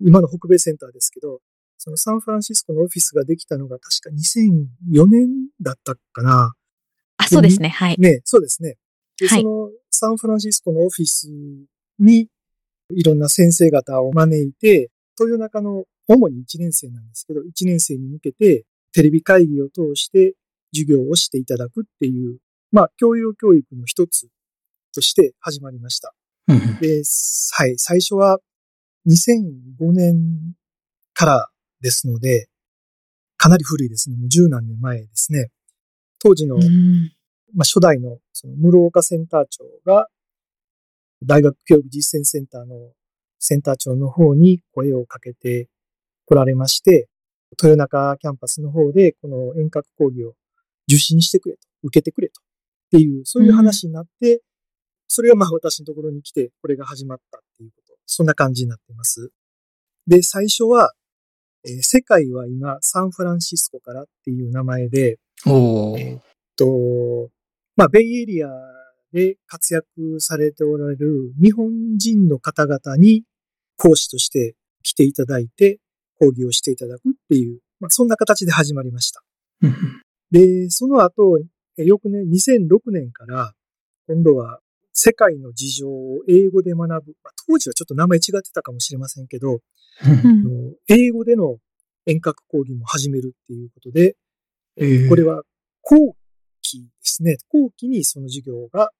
[0.00, 1.40] 今の北米センターですけど、
[1.84, 4.16] そのサンフランシスコのオフィスができたのが確か
[4.94, 5.28] 2004年
[5.60, 6.54] だったかな。
[7.18, 7.68] あ、そうですね。
[7.68, 7.96] はい。
[7.98, 8.76] ね、そうですね。
[9.20, 11.28] で、はいそのサンフランシスコのオフィス
[11.98, 12.26] に
[12.90, 14.88] いろんな先生方を招いて、
[15.20, 20.34] 豊中の主に1年生なんですけど、1年生に向けてテレビ会議を通して
[20.72, 22.38] 授業をしていただくっていう、
[22.72, 24.28] まあ、教養教育の一つ
[24.94, 26.14] として始まりました。
[26.48, 27.02] うんうんで、
[27.52, 28.38] はい、最初は
[29.06, 30.54] 2005年
[31.12, 31.48] から
[31.84, 32.48] ですので、
[33.36, 34.16] かなり古いですね。
[34.16, 35.50] もう十何年前ですね。
[36.18, 37.12] 当時の、うん
[37.54, 40.08] まあ、初代のその室岡センター長が、
[41.22, 42.92] 大学教育実践センターの
[43.38, 45.68] センター長の方に声をかけて
[46.24, 47.06] 来られまして、
[47.62, 50.34] 豊中キャンパスの方でこの遠隔講義を
[50.88, 52.40] 受信してくれと、受けてくれと。
[52.40, 52.44] っ
[52.92, 54.40] ていう、そういう話になって、
[55.06, 57.94] それがまあ私のところに来て、これが始まったっていうこと。
[58.06, 59.30] そんな感じになっています。
[60.06, 60.94] で、最初は、
[61.66, 66.22] えー世界は今サンフランシスコからっていう名前で、おえーっ
[66.56, 67.30] と、
[67.76, 68.48] まあ、ベイエリア
[69.12, 73.24] で活躍されておられる日本人の方々に
[73.76, 75.78] 講師として来ていただいて
[76.18, 79.22] 講義をしていただくっていう、まあ、そんな形で始まりました。
[80.30, 81.38] で、その後、
[81.76, 83.52] え翌年2006年から
[84.08, 84.60] 今度は
[84.94, 87.12] 世界の事情を英語で学ぶ。
[87.22, 89.60] まあ、当時はちょっと名前違ってたかもしれませんけど、
[90.88, 91.58] 英語での
[92.06, 94.16] 遠隔講義も始めるっていうことで、
[94.76, 95.42] えーこれは
[95.82, 96.16] 後
[96.62, 97.36] 期ですね。
[97.48, 98.90] 後期にその授業が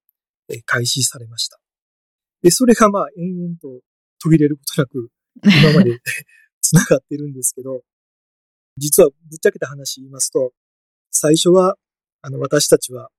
[0.48, 1.59] えー開始されました。
[2.42, 3.80] で、それがまあ延々と
[4.20, 5.09] 途切れることなく
[5.42, 6.00] 今まで
[6.61, 7.83] 繋がってるんですけど、
[8.76, 10.52] 実はぶっちゃけた話言いますと、
[11.11, 11.76] 最初は、
[12.22, 13.11] あの、私たちは、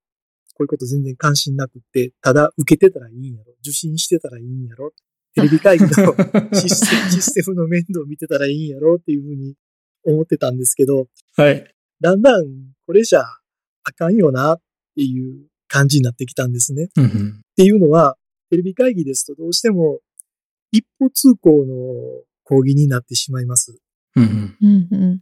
[0.56, 4.94] こういうこと全然関心なくって、ただ受けてたらいいんやろ、受信してたらいいんやろ、
[5.36, 5.89] テレビ会議の
[6.56, 9.56] システムシステムの面倒を見てたらいいんやろっていうふうに
[10.04, 11.76] 思ってたんですけど、はい。
[12.00, 12.46] だんだん
[12.86, 14.62] これじゃあかんよなっ
[14.96, 16.89] ていう感じになってきたんですね。
[16.96, 18.18] うんっていうのは、
[18.50, 20.02] テレビ会議ですとどうしても
[20.72, 23.78] 一歩通行の講義になってしまいます。
[24.15, 25.22] うんうんうんうん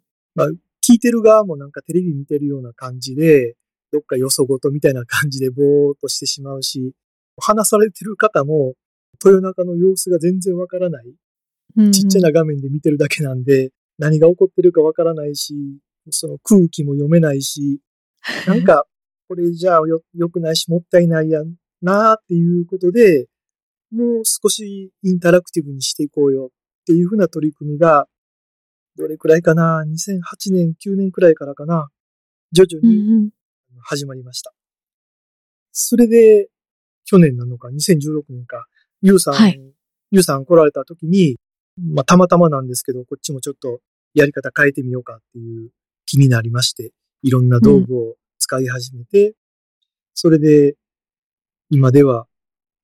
[0.86, 3.56] 聞いてる側もなんかテレビ見てるような感じで、
[3.94, 6.94] どっかよそごとみたいな感じでぼーっとしてしまうし、
[7.40, 8.74] 話されてる方も
[9.24, 11.06] 豊中の様子が全然わからない。
[11.76, 15.56] うんちっちゃな画面で見てるだけなんで、何が起こってるかわからないし、
[16.10, 17.80] その空気も読めないし、
[18.48, 18.86] なんか、
[19.30, 23.28] これじゃあよ、良くないし、もったいないやんなーっていうことで、
[23.92, 28.08] もう少しインタラクティブにしていこうよっていうふうな取り組みが、
[28.96, 31.90] どれくらいかな ?2008 年、9年くらいからかな
[32.52, 33.30] 徐々うんにうん
[33.84, 34.54] 始まりました。
[35.72, 36.50] それで、
[37.06, 38.66] 去年なのか、2016年か、
[39.02, 39.60] ゆうさん、はい
[40.12, 41.38] ゆうさん来られた時に、
[41.76, 43.80] まあ、たまたまなんですけど、こっちもちょっと
[44.14, 45.72] やり方変えてみようかっていう
[46.06, 46.92] 気になりまして、
[47.24, 49.34] いろんな道具を使い始めて、
[50.14, 50.76] それで、
[51.72, 52.28] 今では、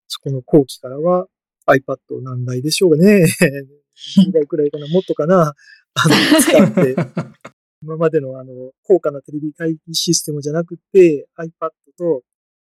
[0.07, 1.27] そこの後期からは
[1.67, 3.27] iPad 何台でしょうかね。
[4.17, 5.53] 何台くらいかな、もっとかな、
[5.93, 6.95] あの、使って、
[7.81, 12.23] 今までのあの、高価なテレビ会議システムじゃなくて、iPad と、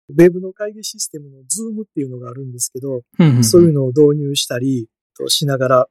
[0.09, 5.89] ウェブの会議システムの Zoom っていうのがあるんですけど、うんうんそういうのを導入したりとしながら、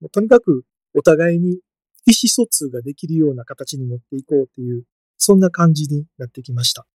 [0.00, 1.58] もうとにかくお互いに
[2.06, 4.84] 意思疎通ができるような形に持っていこうっていう、
[5.16, 6.86] そんな感じになってきました。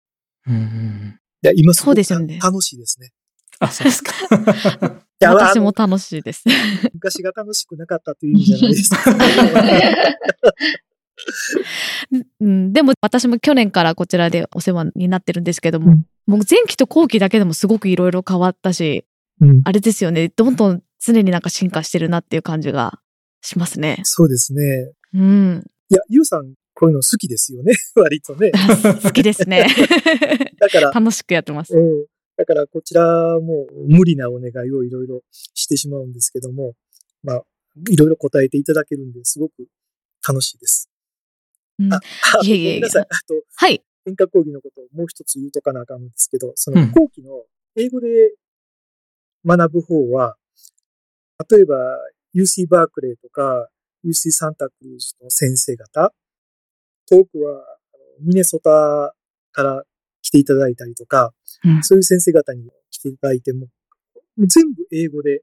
[0.47, 3.11] うんうんいや、今そうですよねごく楽しいですね。
[3.59, 4.13] あ、そうですか。
[5.21, 6.43] 私も楽しいです。
[6.93, 8.91] 昔が楽しくなかったという意味じゃないです。
[12.39, 19.05] うん、でも私も去年からこちらでお世話になってるんですけども、うんもう前期と後期だけでもすごくいろいろ変わったし、
[19.41, 22.99] うん、あれですよね、どんどん常になんか進化してるなっていう感じが
[23.41, 23.99] しますね。
[24.03, 24.93] そうですね。
[25.13, 25.63] うん。
[25.89, 27.73] いや、ゆうさん、こういうの好きですよね。
[27.95, 28.51] 割とね。
[29.03, 29.65] 好きですね。
[30.59, 31.75] だから、楽しくやってます。
[31.75, 32.05] うん。
[32.37, 36.73] だから、こちらも無理なお願いをいろいろしてしまうんですけども、
[37.23, 37.43] まあ、
[37.89, 39.67] いろいろ答えていただけるんですごく
[40.27, 40.90] 楽しいです。
[41.85, 43.07] うんああいえいえいえごめんなさい。
[43.09, 43.83] あと、はい。
[44.07, 47.43] 演歌講義のことをもう一つ言うとかなあかんんですけど、そうんの後期の
[47.75, 48.33] 英語で
[49.45, 50.37] 学ぶ方は、
[51.49, 51.75] 例えば
[52.35, 53.67] UC バークレーとか
[54.05, 56.13] UC サンタクルーズの先生方、
[57.09, 57.63] 遠くは
[58.21, 59.13] ミネソタ
[59.51, 59.83] から
[60.21, 63.67] 来ていただいたりとか、うんそういう先生方に来ていただいても、
[64.37, 65.41] 全部英語で、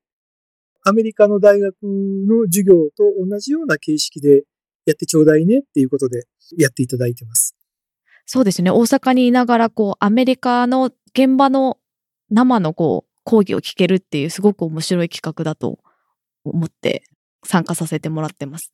[0.84, 4.44] アメリカの大学の授業と同じような形式で
[4.90, 7.54] やってちょうだいねっていうことでやっていただいてます。
[8.26, 8.70] そうですね。
[8.70, 11.78] 大阪にいながら、こう、アメリカの現場の
[12.30, 15.78] 生のこう、講義を聞けるっていうすごく面白い企画だと
[16.44, 17.02] 思って
[17.44, 18.72] 参加させてもらってます。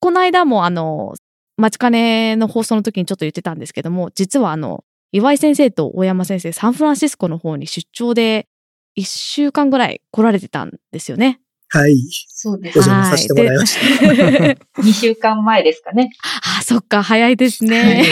[0.00, 1.14] この間もあの、
[1.56, 8.48] 待ちかねの放送の時にちょっと言ってたんですけども、実はあの、岩井先生と大山先生、サンフランシスコの方に出張で
[8.98, 11.41] 1週間ぐらい来られてたんですよね。
[11.74, 11.96] はい。
[12.28, 12.82] そうですお。
[12.82, 14.14] 邪魔させてもらいました。
[14.14, 16.10] で 2週間前ですかね。
[16.58, 18.04] あ、そっか、早いですね。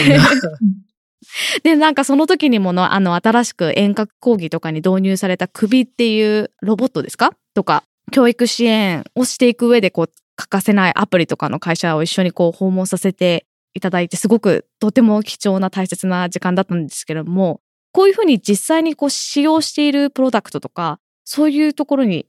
[1.62, 7.33] で、なんかその時にもの、あの、新しく遠隔講義とかに導入された首っていうロボットですか？
[7.55, 13.44] とか、教育支援をしていく上で、こう、欠かせないアプリとかの会社を一緒にこう訪問させて
[13.75, 17.61] いただいて、すごくとても貴重な大切な時間だったんですけれども、
[17.92, 22.27] こういうふうに実際にこう使用しているプロダクトとか、そういうところに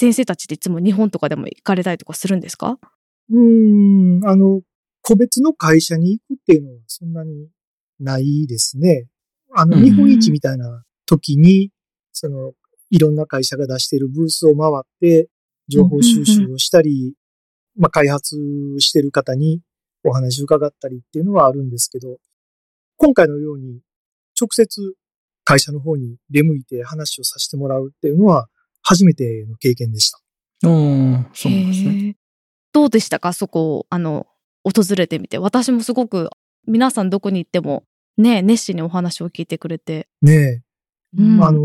[0.00, 2.78] 先生たちっていつも日本とかでも行かれたりとかするんですか？
[3.30, 4.62] うーん、あの、
[5.02, 7.50] 個別の会社に行くっていうのはそんなに
[7.98, 9.08] ないですね。
[9.54, 11.70] あの、うん日本一みたいな時に、
[12.12, 12.54] その、
[12.88, 15.28] いろんな会社が出しているブースを回って、
[15.68, 17.14] 情報収集をしたり、
[17.76, 18.36] まあ、開発
[18.78, 19.60] してる方に
[20.02, 22.16] お話を伺ったりっていうのはあるんですけど、
[22.96, 23.82] 今回のように
[24.40, 24.94] 直接
[25.44, 28.48] 会社の方に出向いて話をさせてもらうっていうのは
[28.82, 30.18] 初めての経験でした。
[30.68, 32.16] うん、そうなんですね。
[32.72, 33.32] どうでしたか？
[33.32, 34.26] そこを、あの、
[34.64, 35.38] 訪れてみて。
[35.38, 36.30] 私もすごく、
[36.66, 37.84] 皆さんどこに行っても、
[38.16, 40.08] ね、熱心にお話を聞いてくれて。
[40.22, 40.62] ねえ。
[41.18, 41.60] うんあの、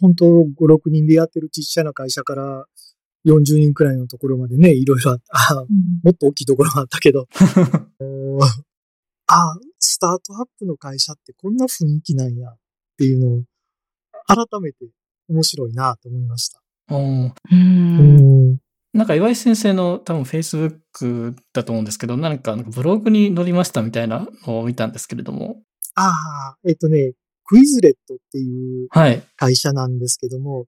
[0.00, 2.66] 本当5、6人でやってるちっちゃな会社から
[3.26, 5.54] 40人くらいのところまでね、いろいろああ
[6.02, 7.28] もっと大きいところもあったけど、
[9.26, 12.58] あ、スタートアップの会社ってこんな雰囲気なんやっ
[12.98, 13.44] ていうのを
[14.26, 14.86] 改めて
[15.28, 16.60] 面白いなと思いました。
[16.90, 18.58] うん。
[18.92, 25.62] なんか岩井先生の多分 Facebook だと思うんですけど、なんかブログに載りましたみたいなのを見たんですけれども。
[25.94, 27.12] ああ、えっとね、
[27.44, 29.22] クイズレットっていうはい。
[29.36, 30.66] 会社なんですけども、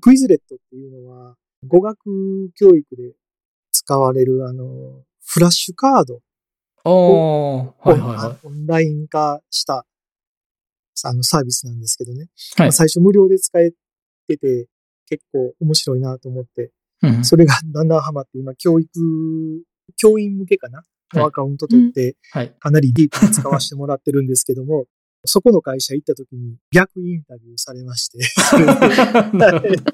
[0.00, 3.14] クイズレットっていうのは語学教育で
[3.70, 6.20] 使われるあの、フラッシュカード
[6.84, 9.86] おー、はいはいはオンライン化した
[11.04, 12.24] あのサービスなんですけどね。
[12.24, 12.62] い。
[12.62, 12.72] はいまあ。
[12.72, 13.72] 最初無料で使え
[14.26, 14.66] てて
[15.06, 16.70] 結構面白いなと思って、
[17.02, 18.90] うんそれが だんだんハマって今教育、
[19.96, 20.82] 教員向けかな？
[21.14, 22.54] のアカウント取ってはい。
[22.58, 24.86] かなりディープに使わせてもらってるんですけども、
[25.26, 28.18] そこの会社行った時に逆インタビューされまして、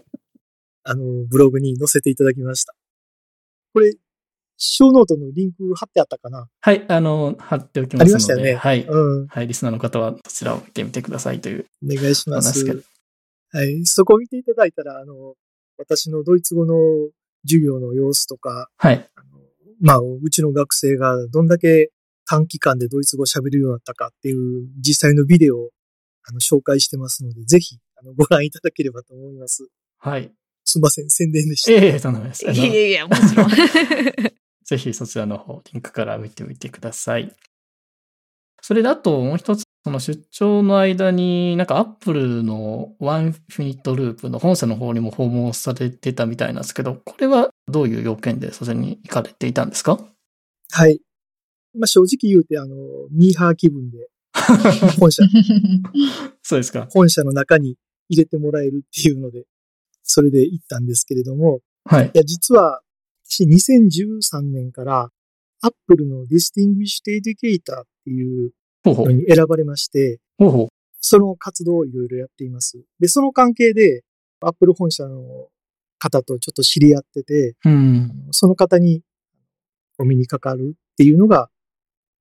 [0.84, 2.74] あの、ブログに載せていただきました。
[3.74, 3.94] これ、
[4.56, 6.48] ショーノートのリンク貼ってあったかな？
[6.60, 6.84] はい。
[6.88, 8.08] あの、貼っておきあますので。
[8.08, 8.54] りましたよね。
[8.54, 8.84] はい。
[8.84, 9.26] うん。
[9.26, 9.48] はい。
[9.48, 12.64] リスナーの方はそちらを見てみてくださいというお願いします。
[13.50, 13.84] はい。
[13.84, 15.34] そこを見ていただいたら、あの、
[15.78, 16.74] 私のドイツ語の
[17.46, 19.08] 授業の様子とか、はい。
[19.16, 19.38] あの
[19.80, 21.90] まあ、うちの学生がどんだけ
[22.28, 25.70] 短期間でドイツ語を喋るようになったかっていう実際のビデオを
[26.28, 29.68] あの紹介してますので、ぜひあのご覧いただければと思います。
[29.98, 30.30] はい。
[30.64, 31.72] すいません、宣伝でした。
[31.72, 32.44] ええとんでもないです。
[32.46, 33.48] あのいやいや、もちろん。
[34.64, 37.34] ぜひそちらの方、リンクから見てみてください。
[38.60, 49.98] それであともう一つ、その出張の間に、なんかアップルのワンフィニットループの本社の方にも訪問されてたみたいなんですけど、これはどういう要件でそちらに行かれていたんですか？
[50.72, 51.00] はい。
[51.74, 52.74] まあ、正直言うて、あの、
[53.10, 54.08] ミーハー気分で、
[54.98, 55.22] 本社、
[56.42, 56.88] そうですか。
[56.90, 57.76] 本社の中に
[58.08, 59.44] 入れてもらえるっていうので、
[60.02, 62.10] それで行ったんですけれども、はいい。
[62.14, 62.80] や、実は、
[63.24, 65.10] 私2013年から、
[65.60, 68.52] アップルの Distinguished Educator っていうほうほう。
[68.94, 70.68] のに選ばれまして、ほうほう。
[71.00, 72.82] その活動をいろいろやっています。
[73.00, 74.02] で、その関係で、
[74.40, 75.48] アップル本社の
[75.98, 78.12] 方とちょっと知り合ってて、うん。
[78.30, 79.02] その方に
[79.98, 81.50] お目にかかるっていうのが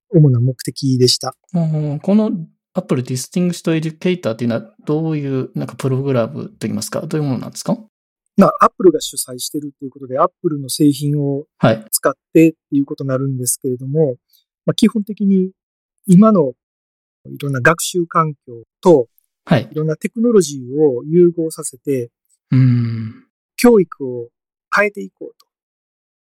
[0.10, 1.36] 主な目的でした。
[1.53, 2.32] うんこの
[2.73, 7.77] Apple Distinguished Educator っていうのはどういうなんかプログラムといいますか、どういうものなんですか？
[8.38, 11.86] まあ、アップルが主催してるっていうことで、アップルの製品をはい。
[11.91, 14.17] 使ってっていうことになるんですけれども、
[14.65, 15.51] まあ、基本的に
[16.08, 16.54] 今の
[17.30, 19.08] いろんな学習環境と
[19.46, 19.76] はいい。
[19.76, 22.12] ろんなテクノロジーを融合させて、
[22.52, 23.26] うん。
[23.56, 24.30] 教育を
[24.76, 25.48] 変えていこうと。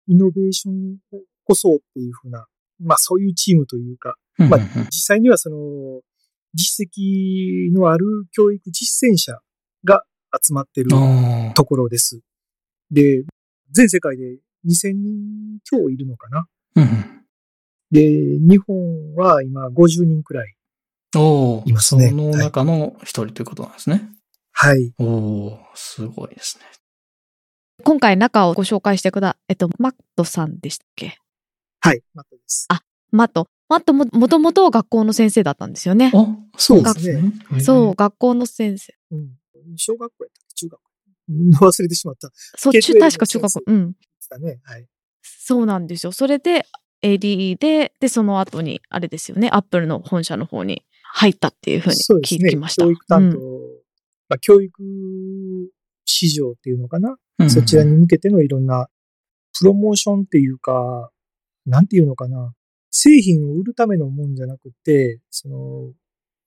[0.07, 2.47] イノベーションを起こそうっていうふうな、
[2.79, 6.01] まあそういうチームというか、まあ実際にはその
[6.53, 9.39] 実績のある教育実践者
[9.83, 10.03] が
[10.43, 10.89] 集まってる
[11.53, 12.21] ところです。
[12.91, 13.23] で、
[13.71, 16.47] 全世界で2000人強いるのかな？
[16.75, 17.22] うん
[17.93, 20.55] で、日本は今50人くらい。
[21.15, 24.09] いますねその中の一人ということなんですね。
[24.51, 24.93] はい。
[24.97, 26.65] おおすごいですね。
[27.83, 31.17] 今回中をご紹介してくだ、えっと、マットさんでしたっけ？
[31.81, 32.01] はい。
[32.15, 32.65] またです。
[32.69, 33.47] あマット。
[33.69, 36.11] マットも、もともと学校の先生だったんですよね。
[36.15, 36.27] あ、
[36.57, 37.33] そうですね。
[37.61, 38.95] そう、学校の先生。
[39.11, 39.29] うん。
[39.75, 40.55] 小学校やったっけ？
[40.55, 40.89] 中学校
[41.29, 42.31] うん忘れてしまった。
[42.57, 43.93] そう、中、ケイトウェルの確か中学校うん。
[44.29, 44.59] だね。
[44.63, 44.87] はい。
[45.21, 46.11] そうなんですよ。
[46.11, 46.65] それで
[47.03, 52.49] ADE で、で、その後に、あれですよね、アップルの本社の方に入ったっていうふうに聞そうですね。
[52.49, 52.83] きました。
[52.83, 53.83] 教育担当、うん
[54.29, 54.83] まあ、教育
[56.05, 58.87] 市場っていうのかな、うんそちらに向けてのいろんな
[59.57, 61.09] プロモーションっていうか、
[61.65, 62.53] なんていうのかな。
[62.91, 65.91] 製品を売るためのもんじゃなくて、その、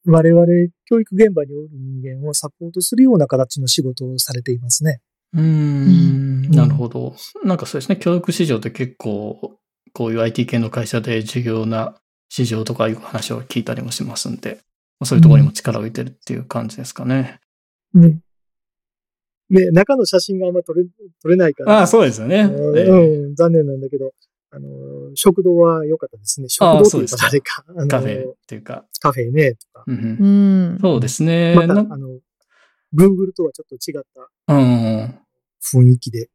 [0.07, 0.47] 我々
[0.85, 5.01] 教育現場におる人間をサポートするような形の仕事をされていますね。
[5.35, 7.17] うーん、なるほど。
[7.45, 9.59] なんかそうですね、教育市場って結構、
[9.97, 11.95] こういう IT 系の会社で重要な
[12.29, 14.61] 市場とかいう話を聞いたりもしますんで、
[15.01, 17.41] まあそういうところにも力を入れてるっていう感じですかね。
[17.95, 18.21] ね。
[19.49, 20.85] ね、中の写真があんま撮れ、
[21.23, 21.79] 撮れないから。
[21.79, 22.41] ああ、そうですよね。
[22.43, 24.13] うんええうん、残念なんだけど、
[24.51, 24.69] あの、
[25.15, 26.51] 食堂は良かったですね。
[26.51, 27.65] 食堂というか、そうですかあれか。
[27.67, 28.85] あのカフェっていうか。
[29.01, 29.85] カフェね、とか。
[29.87, 30.79] うんうんうん。
[30.79, 31.55] そうですね。
[31.55, 32.09] また、あなの、
[32.95, 34.03] Google とはちょっと違っ
[34.47, 35.19] たうん。
[35.63, 36.29] 雰囲気で、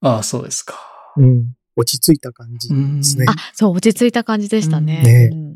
[0.00, 0.74] ああ、そうですか。
[1.16, 3.26] うん、落ち着いた感じですね。
[3.28, 5.02] あ、そう、落ち着いた感じでしたね。
[5.02, 5.48] ねうん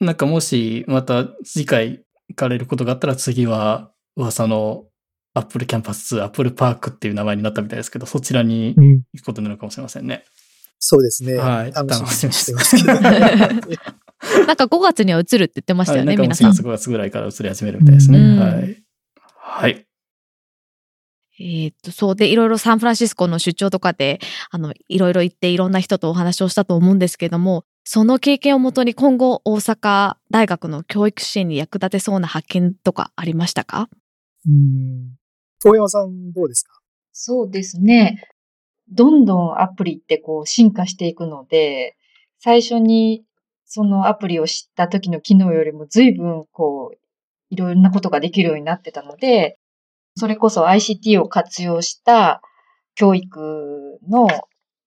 [0.00, 4.84] なんかもし、また次回行かれることがあったら次は噂の
[5.34, 9.02] アップルキャンパス2、アップルパークっていう名前になったみたいですけど、そちらにうん。
[9.12, 10.24] 行くことになるかもしれませんね。
[10.78, 11.34] そうですね。
[11.34, 12.94] はい楽しみにしてますけど。
[14.46, 16.62] なんか5月には移るって言ってましたよね、はい、なんかもう4皆さん月。
[16.62, 18.18] 5月ぐらいから移り始めるみたいですね。
[18.18, 18.82] うんはい。
[19.36, 19.86] はい。
[21.40, 24.20] えーっと、そうで、いろいろサンフランシスコの出張とかで、
[24.50, 33.88] あの、いろいろ行っていろんな人とお話をしたと思うんですけども、その経験をもとに今後大阪大学の教育支援に役立てそうな発見とかありましたか？
[34.46, 35.16] うん。
[35.64, 36.78] 遠山さんどうですか？
[37.12, 38.22] そうですね。
[38.92, 41.96] どんどんアプリってこう進化していくので、
[42.38, 43.24] 最初に
[43.64, 46.98] そのアプリを知った時の機能よりも随分こう、
[47.48, 49.56] いろんなことができるようになってたので、
[50.20, 52.42] それこそ ICT を活用した
[52.94, 54.28] 教育の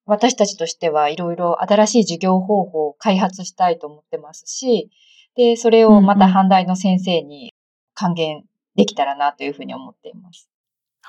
[0.06, 4.92] 私たちとしてはいろいろ新しい授業方法を開発したいと思ってますし、
[5.36, 7.52] で、それをまた反対の先生に
[7.96, 8.44] 還元
[8.76, 10.50] できたらなというふうに思っています。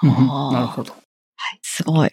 [0.02, 0.94] うんなるほど。
[1.60, 2.10] すごい。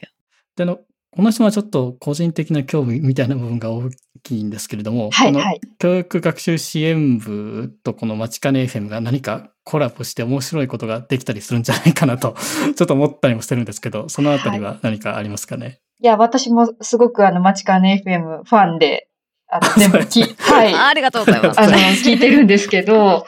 [0.57, 0.79] で、あの、
[1.11, 3.89] この質問はちょっと個人的な興味みたいな部分が大
[4.23, 5.61] きいんですけれども、このはいはい。
[5.79, 12.35] 教育学習支援部とこの町金 FM が何かコラボして面白いことができたりするんじゃないかなと、
[12.75, 19.07] ちょっと思ったりもしてるんですけど、そのあたりは何かありますかね、いや、私もすごくあの、街かね FM ファンで、
[19.47, 20.73] あの、全部き、 はい。
[20.73, 21.59] ありがとうございます。
[21.59, 23.25] あの、聞いてるんですけど、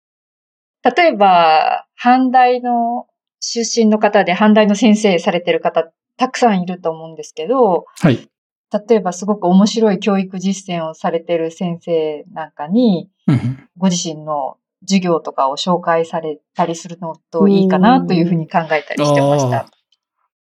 [0.84, 3.06] 例えば、阪大の
[3.40, 8.28] 出身の方で、阪大の先生されてる方、たくさんいると思うんですけど、はい。
[8.88, 14.58] 例えばすごく面白い教育実践をされてる先生なんかに、うんご自身の
[14.88, 19.68] 授業とかを紹介されたりするのといいかなというふうに考えたりしてました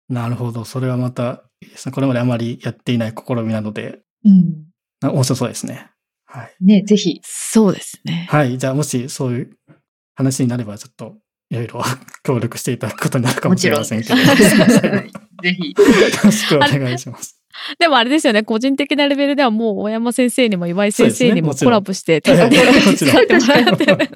[0.09, 0.63] なるほど。
[0.63, 1.91] それはまたいいですね。
[1.91, 4.65] これまであまりやっていない試みなので、うん。
[5.01, 5.89] な面白そうですね。
[6.25, 6.55] はい。
[6.61, 7.19] ね、ぜひ。
[7.23, 8.27] そうですね。
[8.29, 8.57] はい。
[8.57, 9.57] じゃあ、もしそういう
[10.15, 11.15] 話になれば、ちょっと、
[11.49, 11.83] いろいろ
[12.23, 14.15] 協力していただくことになるかもしれませんけど。
[15.43, 15.75] ぜひ。
[16.23, 17.37] ろしくお願いします。
[17.79, 24.09] でもあれですよね、個人的なレベルではもう大山先生にも岩井先生にもコラボして、手ってもらって。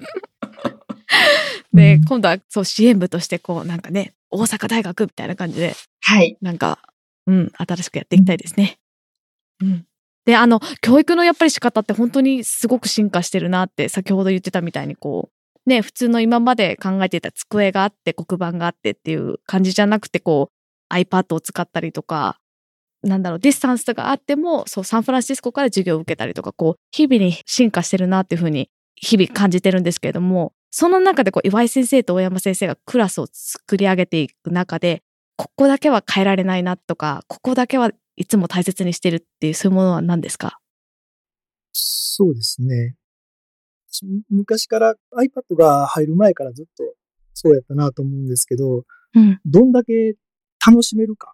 [1.74, 6.38] で、今度はそう支援部としてこうなんかね、大阪大学みたいな感じで、はい。
[6.42, 6.80] なんか、
[7.28, 8.78] うん、新しくやっていきたいですね。
[9.62, 9.86] うん。
[10.26, 22.38] で、あの、教育のやっぱり仕方って本当にすごく進化してるなって、先ほど言ってたみたいにこう、ね、普通の今まで考えてた机があって黒板があってっていう感じじゃなくて、こう、iPad を使ったりとか、
[23.04, 35.02] なんだろう、ディスタンスがあっても、そう、サンフランシスコから授業を受けたりとか、こう、日々に進化してるなっていうふうに、日々感じてるんですけれども、その中でこう、岩井先生と大山先生がクラスを作り上げていく中で、
[35.38, 40.60] ここだけは変えられないなとか、ここだけはいつも大切にしてるっていう、そういうものは何ですか？
[41.74, 42.96] そうですね。
[43.92, 46.84] 私昔から iPad が入る前からずっと
[47.34, 48.84] そうやったなと思うんですけど、
[49.14, 49.40] うん。
[49.46, 50.16] どんだけ
[50.66, 51.34] 楽しめるか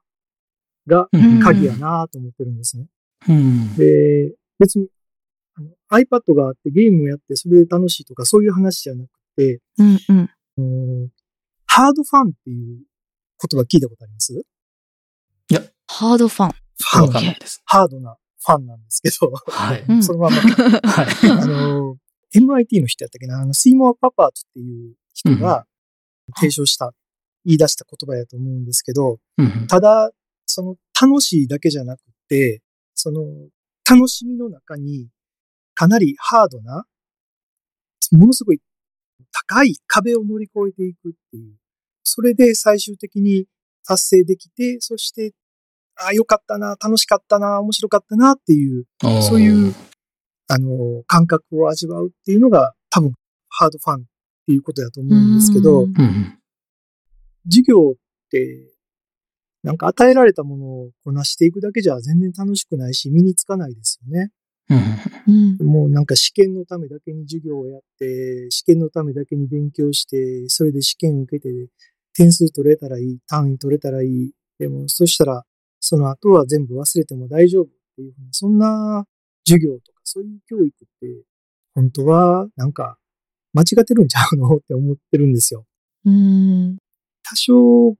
[0.87, 2.87] がうん鍵やなと思ってるんですね。
[3.29, 3.75] うん。
[3.75, 4.87] で、別に
[5.55, 10.29] あの iPad があってゲームをやってそれで楽しいとかそういう話じゃなくて、うんうん。
[10.57, 11.09] あの
[11.67, 12.79] ハードファンっていう
[13.49, 14.43] 言葉聞いたことあります？
[15.89, 16.49] ハードファン。
[16.49, 17.61] ファンわかんないです。
[17.65, 19.85] ハードなファンなんですけど、はい。
[19.87, 20.35] うん そのまま。
[20.83, 21.31] はい。
[21.31, 21.97] あの、
[22.35, 25.65] MIT の人やったっけな、あの、シーモア・パパートっていう人が
[26.35, 26.93] 提唱した、
[27.45, 30.11] 言い出した言葉やと思うんですけど、うんただ、
[30.45, 32.61] その楽しいだけじゃなくて、
[32.95, 33.21] その
[33.89, 35.07] 楽しみの中に
[35.75, 36.85] かなりハードな、
[38.11, 38.61] ものすごい
[39.47, 41.55] 高い壁を乗り越えていくっていう。
[42.03, 43.45] それで最終的に
[43.85, 45.33] 達成できて、そして、
[45.99, 48.85] ああ、よかったな、楽しかったな、面白かったなっていう、
[49.21, 49.73] そういう、
[50.47, 53.13] あの、感覚を味わうっていうのが多分
[53.49, 53.97] ハードファンっ
[54.47, 55.87] ていうことだと思うんですけど。
[57.49, 58.73] 授業って、
[59.63, 64.31] なんか与えられたものをこなしていくだけじゃ全然楽しくないし、身につかないですよね。
[65.59, 71.49] もうなんか試験のためだけに授業をやって、試験のためだけに勉強して、それで試験を受けて、
[72.13, 74.31] 点数取れたらいい、単位取れたらいい。
[74.59, 75.43] でも、そしたら、
[75.79, 79.05] その後は全部忘れても大丈夫っていうふうな、そんな
[79.45, 81.23] 授業とか、そういう教育って、
[81.75, 82.97] 本当はなんか
[83.53, 84.55] 間違ってるんちゃうの？
[84.55, 85.65] って思ってるんですよ。
[86.05, 86.77] うん。
[87.23, 87.95] 多少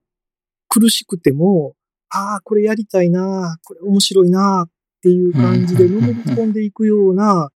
[0.70, 1.76] 苦しくても、
[2.10, 7.50] ああ、これやりたいな、これ面白いなっていう感じでのめり込んでいくような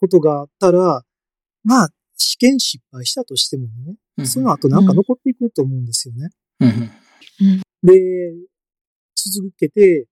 [0.00, 1.02] ことがあったら、
[1.62, 6.30] まあ、試験失敗したとしてもね、うんその後なんか残っていくと思うんですよね。
[6.60, 6.90] うん
[7.82, 8.32] で、
[9.14, 10.06] 続けて、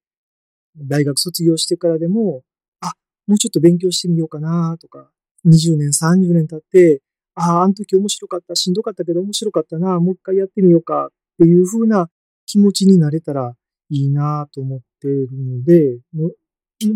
[0.77, 2.48] 大学卒業してからでも、あ、
[3.29, 5.11] もうちょっと勉強してみようかなとか、
[5.45, 7.03] 20年、30年経って、
[7.35, 12.11] ああ、あの時面白かった、しんどかったけど面白かったな、もう一回やってみようかっていう風な
[12.47, 13.55] 気持ちになれたら
[13.91, 16.37] いいなと思っているので、もう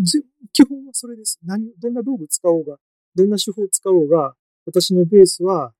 [0.03, 0.21] ぜ
[0.51, 1.39] 基本はそれです。
[1.43, 2.77] 何、どんな道具使おうが、
[3.15, 5.73] どんな手法使おうが、私のベースは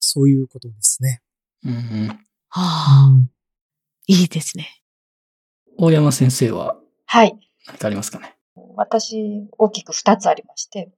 [0.00, 1.20] そういうことですね。
[1.64, 2.08] うんうん
[2.48, 3.20] はあ、
[4.06, 4.82] いいですね。
[5.76, 6.76] 大山先生は
[7.06, 7.38] はい。
[7.66, 8.39] 何かありますかね？
[8.76, 10.90] 私、大きく二つありまして。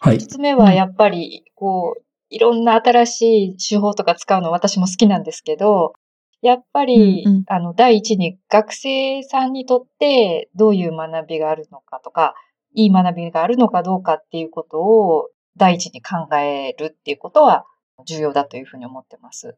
[0.00, 0.16] はい。
[0.16, 5.92] 一つ目はやっぱり、こう、いろんな新しい手法とか使うの私も好きなんですけど、
[6.40, 12.34] やっぱり、うんうんあの、第一に学生さんにとってどういう学びがあるのかとか、
[12.74, 17.66] いい学びがあるのかどうかっていうことを第一に考えるっていうことは
[18.06, 19.56] 重要だというふうに思ってます。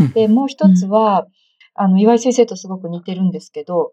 [0.00, 1.26] うんで、もう一つは、
[1.74, 3.92] あの、岩井先生とすごく似てるんですけど、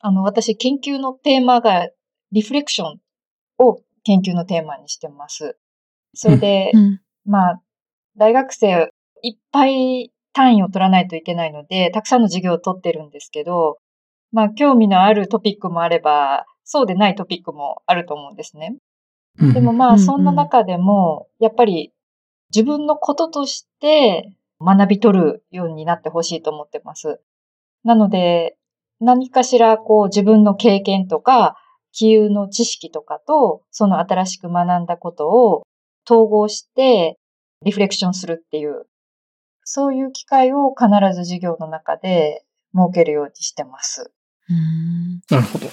[0.00, 1.88] あの、私、研究のテーマが、
[2.32, 3.00] リフレクション
[3.58, 5.56] を研究のテーマにしてます。
[6.14, 7.00] それで、うん。
[7.24, 7.62] まあ、
[8.16, 8.90] 大学生
[9.22, 13.78] いっぱい単位を取らないといけないので、たくさんの授業を取ってるんですけど、
[14.32, 18.76] まあ、興味のあるトピックもあれば、そうでないトピックもあると思うんですね。
[19.38, 21.92] うんでもまあ、そんな中でも、やっぱり
[22.54, 24.30] 自分のこととして
[24.60, 27.20] 学び取るようになってほしいと思ってます。
[27.82, 28.56] なので、
[29.00, 31.56] 何かしらこう自分の経験とか、
[31.92, 35.62] 気有の知識とかと、その新しく学んだことを
[36.08, 37.18] 統合して
[37.64, 38.86] リフレクションするっていう、
[39.64, 44.10] そういう機会を必ず授業の中で設けるようにしてます。
[44.50, 45.68] うんなるほど。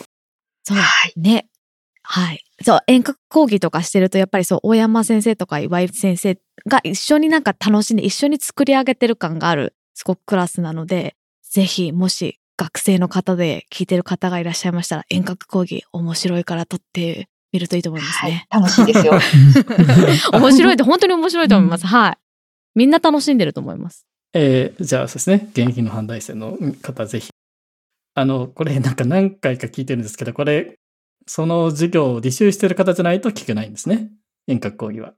[0.63, 1.19] そうはい。
[1.19, 1.49] ね。
[2.03, 2.43] はい。
[2.63, 18.47] そう、遠隔講義とかしてると、やっぱりそう、大山先生とか岩井先生が一緒になんか楽しんで、一緒に作り上げてる感がある、すごくクラスなので、ぜひ、もし学生の方で聞いてる方がいらっしゃいましたら、遠隔講義面白いから撮ってみるといいと思いますはいね。。
[18.51, 19.13] 楽しいですよ。
[20.37, 21.87] 面白いって、本当に面白いと思います。
[21.87, 22.17] はい。
[22.75, 24.05] みんな楽しんでると思います。
[24.33, 27.29] えーじゃあそうですね、現役の阪大生の方ぜひ。
[28.13, 30.75] あの、これなんか何回か聞いてるんですけど、これ、
[31.27, 34.09] その授業を履修してる方じゃないと聞けないんですね。
[34.47, 35.13] 遠隔講義は。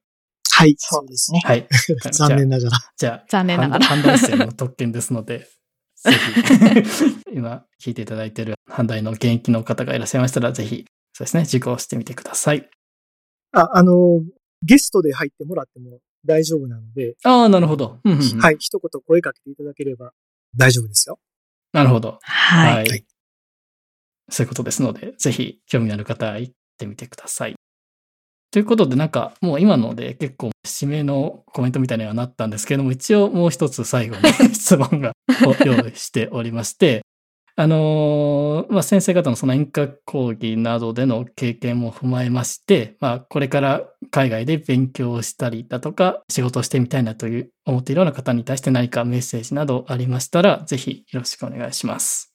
[0.52, 1.42] はい、そそううですね。
[1.44, 1.68] はい。
[2.14, 2.78] 残念ながら。
[2.96, 5.48] じゃあ、残念ながら阪阪大生の特権ですので、
[6.04, 6.12] ぜ
[6.84, 12.70] ひ、今聞いていただいている阪大の現役の方がいらっしゃいましたら、ぜひ、そうですね、受講してみてください。
[13.52, 14.22] あ、あの、
[14.64, 18.00] ゲストで入ってもらっても大丈夫なので、ああ、なるほど。
[18.04, 20.12] うんうんうんはい、一言声かけていただければ
[20.56, 21.20] 大丈夫ですよ。
[21.74, 22.20] なるほど。
[22.22, 22.74] はい。
[22.76, 22.90] はい。
[22.90, 23.06] はい
[24.32, 27.56] そういうことですので、ぜひ興味のある方は行ってみてください。
[28.52, 34.22] ということで、なんかもう今ので結構指名のコメントみたいにはなったんですけれども、一応もう一つ最後に
[34.54, 35.14] 質問が
[35.66, 37.02] 用意しておりまして、
[37.56, 52.34] あのーまあ、先生方のその遠隔講義などでの経験も踏まえまして、まあ、これから海外で勉強をしたりだとか、仕事をしてみたいなという思っているような方に対して何かメッセージなどありましたら、ぜひよろしくお願いします。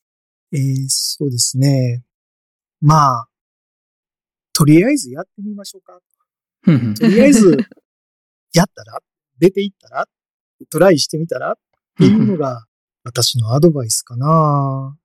[0.53, 2.03] えー、そうですね。
[2.81, 3.29] まあ、
[4.57, 6.01] とりあえずやってみましょうか。
[6.65, 7.59] とりあえず、
[8.55, 9.01] やったら？
[9.39, 10.07] 出ていったら？
[10.71, 11.53] トライしてみたら？
[11.53, 11.55] っ
[11.99, 12.65] ていうのが
[13.05, 14.97] 私のアドバイスかな。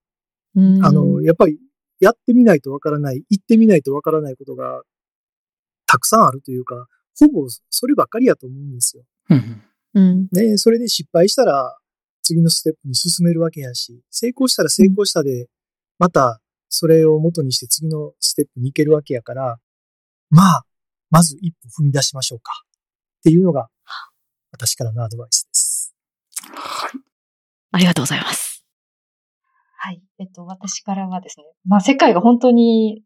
[0.55, 0.85] うん。
[0.85, 1.59] あの、やっぱり
[1.99, 4.83] やってみないとわからない、行ってみないとわからないことが
[5.85, 6.87] たくさんあるというか、
[7.19, 9.03] ほぼそればっかりやと思うんですよ。
[10.31, 11.77] ね、それで失敗したら
[12.23, 15.47] 次のステップに進めるわけやし、成功したら成功したで、
[15.99, 16.40] また
[16.73, 19.57] それを元にして次のステップに行けるわけやから、
[20.29, 20.63] まあ、
[21.09, 22.53] まず一歩踏み出しましょうか。
[23.19, 23.67] っていうのが
[24.51, 25.93] 私からのアドバイスです。
[26.53, 26.91] はい。
[27.73, 28.63] ありがとうございます。
[29.77, 30.01] はい。
[30.19, 33.03] えっと、私からはですね、まあ世界が本当に、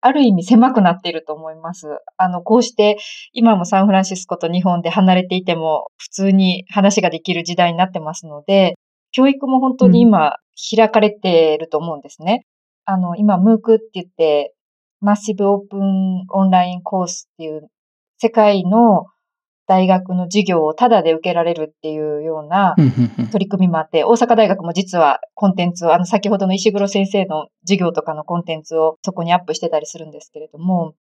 [0.00, 1.86] ある意味狭くなっていると思います。
[2.16, 2.96] あの、こうして、
[3.32, 8.74] 今もサンフランシスコと日本で離れていても、普通に話ができる時代になってますので、
[9.12, 10.36] 教育も本当に今、
[10.76, 12.46] 開かれていると思うんですね。
[12.84, 14.54] あの、今、MOOC って言って、
[15.00, 17.68] マッシブオープンオンラインコースっていう、
[18.18, 19.06] 世界の
[19.66, 22.74] 大学の授業をタダで受けられるっていうような、
[23.32, 30.94] 取り組みもあって、大阪大学も実はコンテンツを、あの先ほどの石黒先生の授業とかのコンテンツをそこにアップしてたりするんですけれども、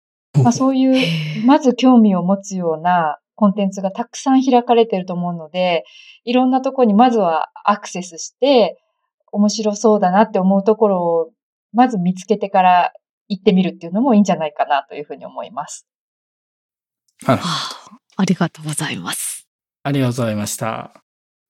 [0.43, 5.85] まあそういう、まず興味を持つようなコンテンツがたくさん開かれてると思うので、
[6.25, 8.77] いろんなところにまずはアクセスして、
[9.31, 11.31] 面白そうだなって思うところを、
[11.73, 12.93] まず見つけてから
[13.29, 15.87] 行ってみるっていうのもいいんじゃないかなというふうに思います。
[17.25, 19.47] はあありがとうございます。
[19.83, 20.93] ありがとうございました。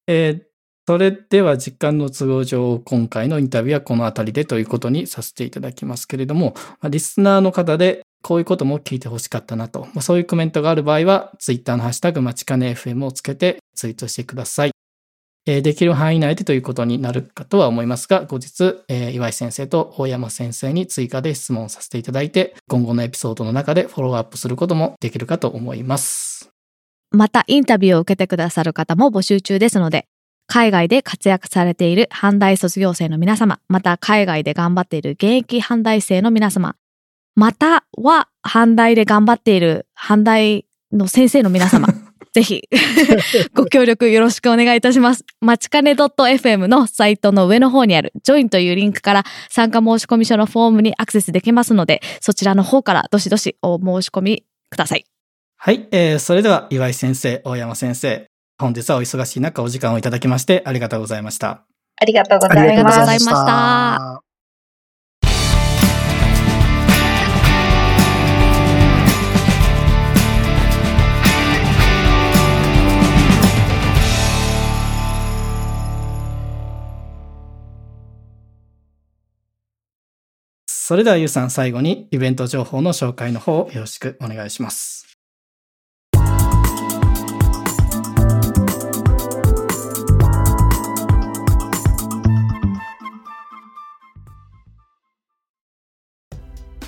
[0.07, 0.49] えー
[0.89, 9.81] それでは時間の都合上、今回のインタビューはこの辺りでということにさせていただきますけれども、まあリスナーの方でこういうことも聞いてほしかったなと。
[9.81, 14.71] まあ、そういうコメントがある場合は、ツイッターのハッシュタグ、まちかね FM をつけてツイートしてください。
[15.51, 26.51] えーできる範囲内でということになるかとは思いますが、後日、えー岩井先生と大山先生に追加で質問させていただいて、今後のエピソードの中でフォローアップすることもできるかと思います。
[27.11, 30.05] またインタビューを受けてくださる方も募集中ですので、
[30.46, 36.76] 海外で活躍されている阪大卒業生の皆様、また海外で頑張っている現役阪大生の皆様、
[37.34, 41.88] または阪大で頑張っている阪大の先生の皆様、
[42.33, 42.62] ぜひ
[43.55, 45.24] ご協力よろしくお願いいたします。
[45.41, 55.05] まちかね .fm のサイトの上の方にある Join というリンクから参加申し込み書のフォームにアクセスできますので、そちらの方からどしどしお申し込みください。
[55.57, 58.26] はい、えーそれでは岩井先生、大山先生、
[58.59, 61.64] 本日はお忙しい中お時間をいただきましてありがとうございました。
[62.01, 64.28] ありがとうございましありがとうございましたた。
[80.89, 85.18] それではゆうさん最後にイベント情報の紹介の方よろしくお願いします。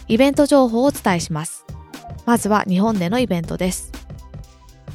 [0.08, 1.66] イベント情報をお伝えします。
[2.24, 3.92] まずは日本でのイベントです。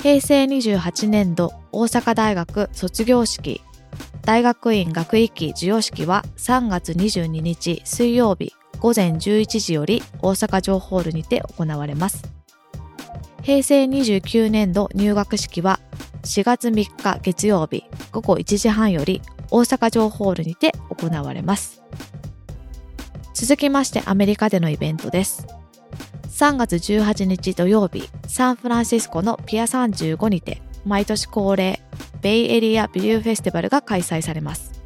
[0.01, 3.61] 平成28年度大阪大学卒業式
[4.23, 8.55] 大学院学位期授与式は3月22日水曜日
[8.85, 12.21] 午前11時より大阪城ホールにて行われます。
[13.41, 15.79] 平成29年度入学式は
[16.21, 21.81] 4月3日月曜日午後1時半より大阪城ホールにて行われます。
[23.33, 25.47] 続きましてアメリカでのイベントです。
[26.27, 31.81] 3月18日土曜日、サンフランシスコのピア35にて、毎年恒例、
[32.21, 34.79] ベイエリアビューフェスティバルが開催されます。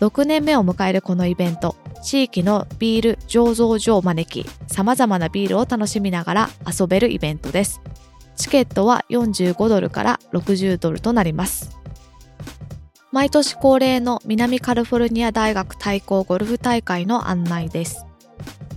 [0.00, 7.80] 6年目を迎えるこのイベント、地域のビール醸造所を招き、様々なビールを楽しみながら遊べるイベントです。
[8.36, 11.78] チケットは45ドルから60ドルとなります。
[13.12, 18.04] 毎年恒例の南カリフォルニア大学対抗ゴルフ大会の案内です。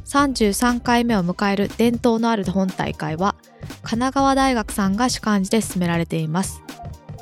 [0.05, 3.35] 33回目を迎える伝統のある本大会は
[3.81, 6.61] 神奈川大学さんが主幹事で進められています。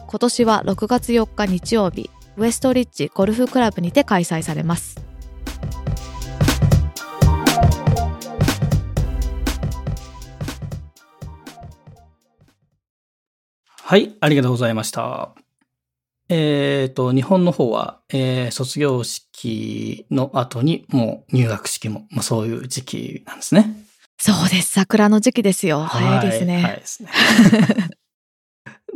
[0.07, 5.12] 今年は6月4日日曜日、ウエストリッジゴルフクラブにて開催されます。
[13.85, 15.35] はい、ありがとうございました。
[16.29, 23.75] えっ、と、日本の方は、えー卒業式の後にもう入学式も、まあ、そういう時期なんですね。
[24.17, 24.69] そうです。
[24.71, 25.81] 桜の時期ですよ。
[25.81, 26.53] 早いですね。
[26.55, 27.09] はい早いですね。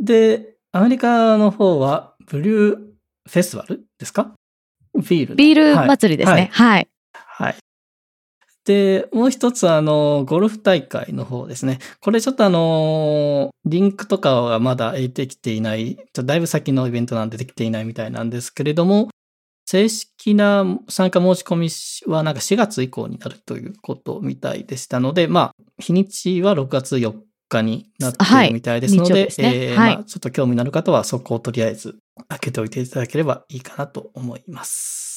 [0.00, 4.32] で、アメリカの方は、ブリューフェスティバルですか？
[4.94, 5.36] ビールの。
[5.36, 6.48] ビール祭りですね。
[6.52, 6.88] はい。
[7.12, 7.56] はい。
[8.68, 11.78] で、もう一つあの、ゴルフ大会の方ですね。
[12.02, 19.08] これちょっとあの、リンクとかはまだ得てきていない、ちょっとだいぶ先のイベントなんでできていないみたいなんですけれども、
[19.64, 27.14] 正式な参加申し込みはなんか4月以降になるということみたいでしたので、まあ、日にちは6月4
[27.48, 31.96] 日になっているみたいですので、えーはいまあ、ちょっと興味のある方はそこをとりあえず
[32.28, 35.07] 開けておいていただければいいかなと思います。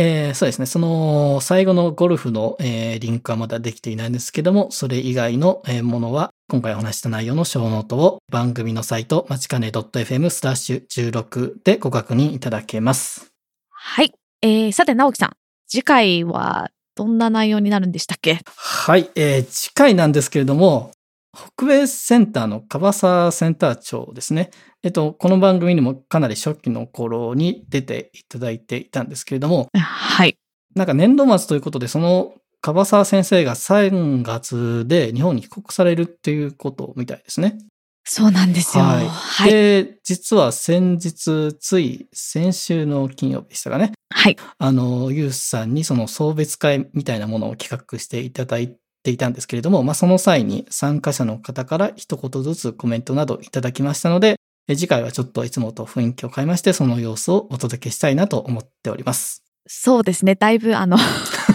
[0.00, 0.66] えーそうですね。
[0.66, 13.32] その最後のゴルフの、えーリンクはまだできていないんですけども、それ以外の、えーものは、今回お話した内容のショウノートを番組のサイト、まちかね .fm スラッシュ16でご確認いただけます。
[13.70, 14.12] はい。
[14.42, 15.32] えー、さて、直樹さん。
[15.66, 18.38] 次回はどんな内容になるんでしたっけ？
[18.56, 20.92] はい、えー次回なんですけれども、
[21.32, 24.50] 北米センターの樺沢センター長ですね。
[24.82, 30.36] えっと、この番組にもかなり初期の頃に出ていただいていたんですけれども、はい。
[30.74, 37.58] なんか年度末ということで、その樺沢先生が3月で日本に帰国されるっていうことみたいですね。
[38.04, 38.84] そうなんですよ。
[38.84, 39.50] はいはい。
[39.50, 43.92] で、実は先日、つい先週の金曜日でしたかね。
[44.10, 44.36] はい。
[44.58, 54.36] あの、ユースさんにその送別会みたいなものを企画していただいていたんですけれども、まあ、その際に参加者の方から一言ずつコメントなどいただきましたので、
[54.68, 59.42] え次回はちょっといつもと雰囲気を変えまして、その様子をお届けしたいなと思っております。
[59.66, 60.34] そうですね。
[60.34, 60.98] だいぶ、あの、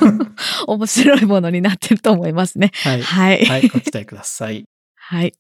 [0.68, 2.72] 面白いものになってると思いますね。
[2.84, 3.02] はい。
[3.02, 3.46] はい。
[3.46, 4.66] はい、ご期待ください。
[4.96, 5.34] はい。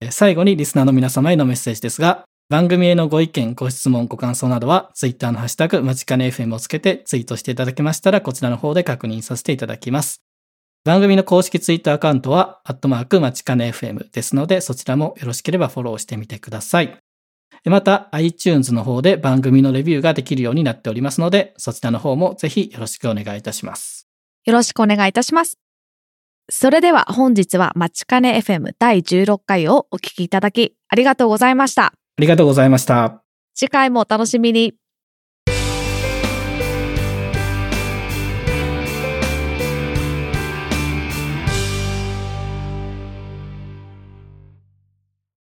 [0.00, 10.23] えー最後にリスナーの皆様へのメッセージですが、番組へのご意見、ご質問、ご感想などは、ツイッターのハッシュタグ、まちかね FM をつけてツイートしていただけましたら、こちらの方で確認させていただきます。
[10.84, 16.98] 番組の公式ツイッターアカウントは、アットマークまちかね FM ですので、そちらもよろしければフォローしてみてください。
[17.64, 24.06] また、iTunes の方で番組のレビューができるようになっておりますので、そちらの方もぜひよろしくお願いいたします。
[24.44, 25.56] よろしくお願いいたします。
[26.50, 31.86] それでは本日はまちかね FM 第16回をお聞きいただきありがとうございました。
[31.86, 33.22] ありがとうございました。
[33.54, 34.74] 次回もお楽しみに。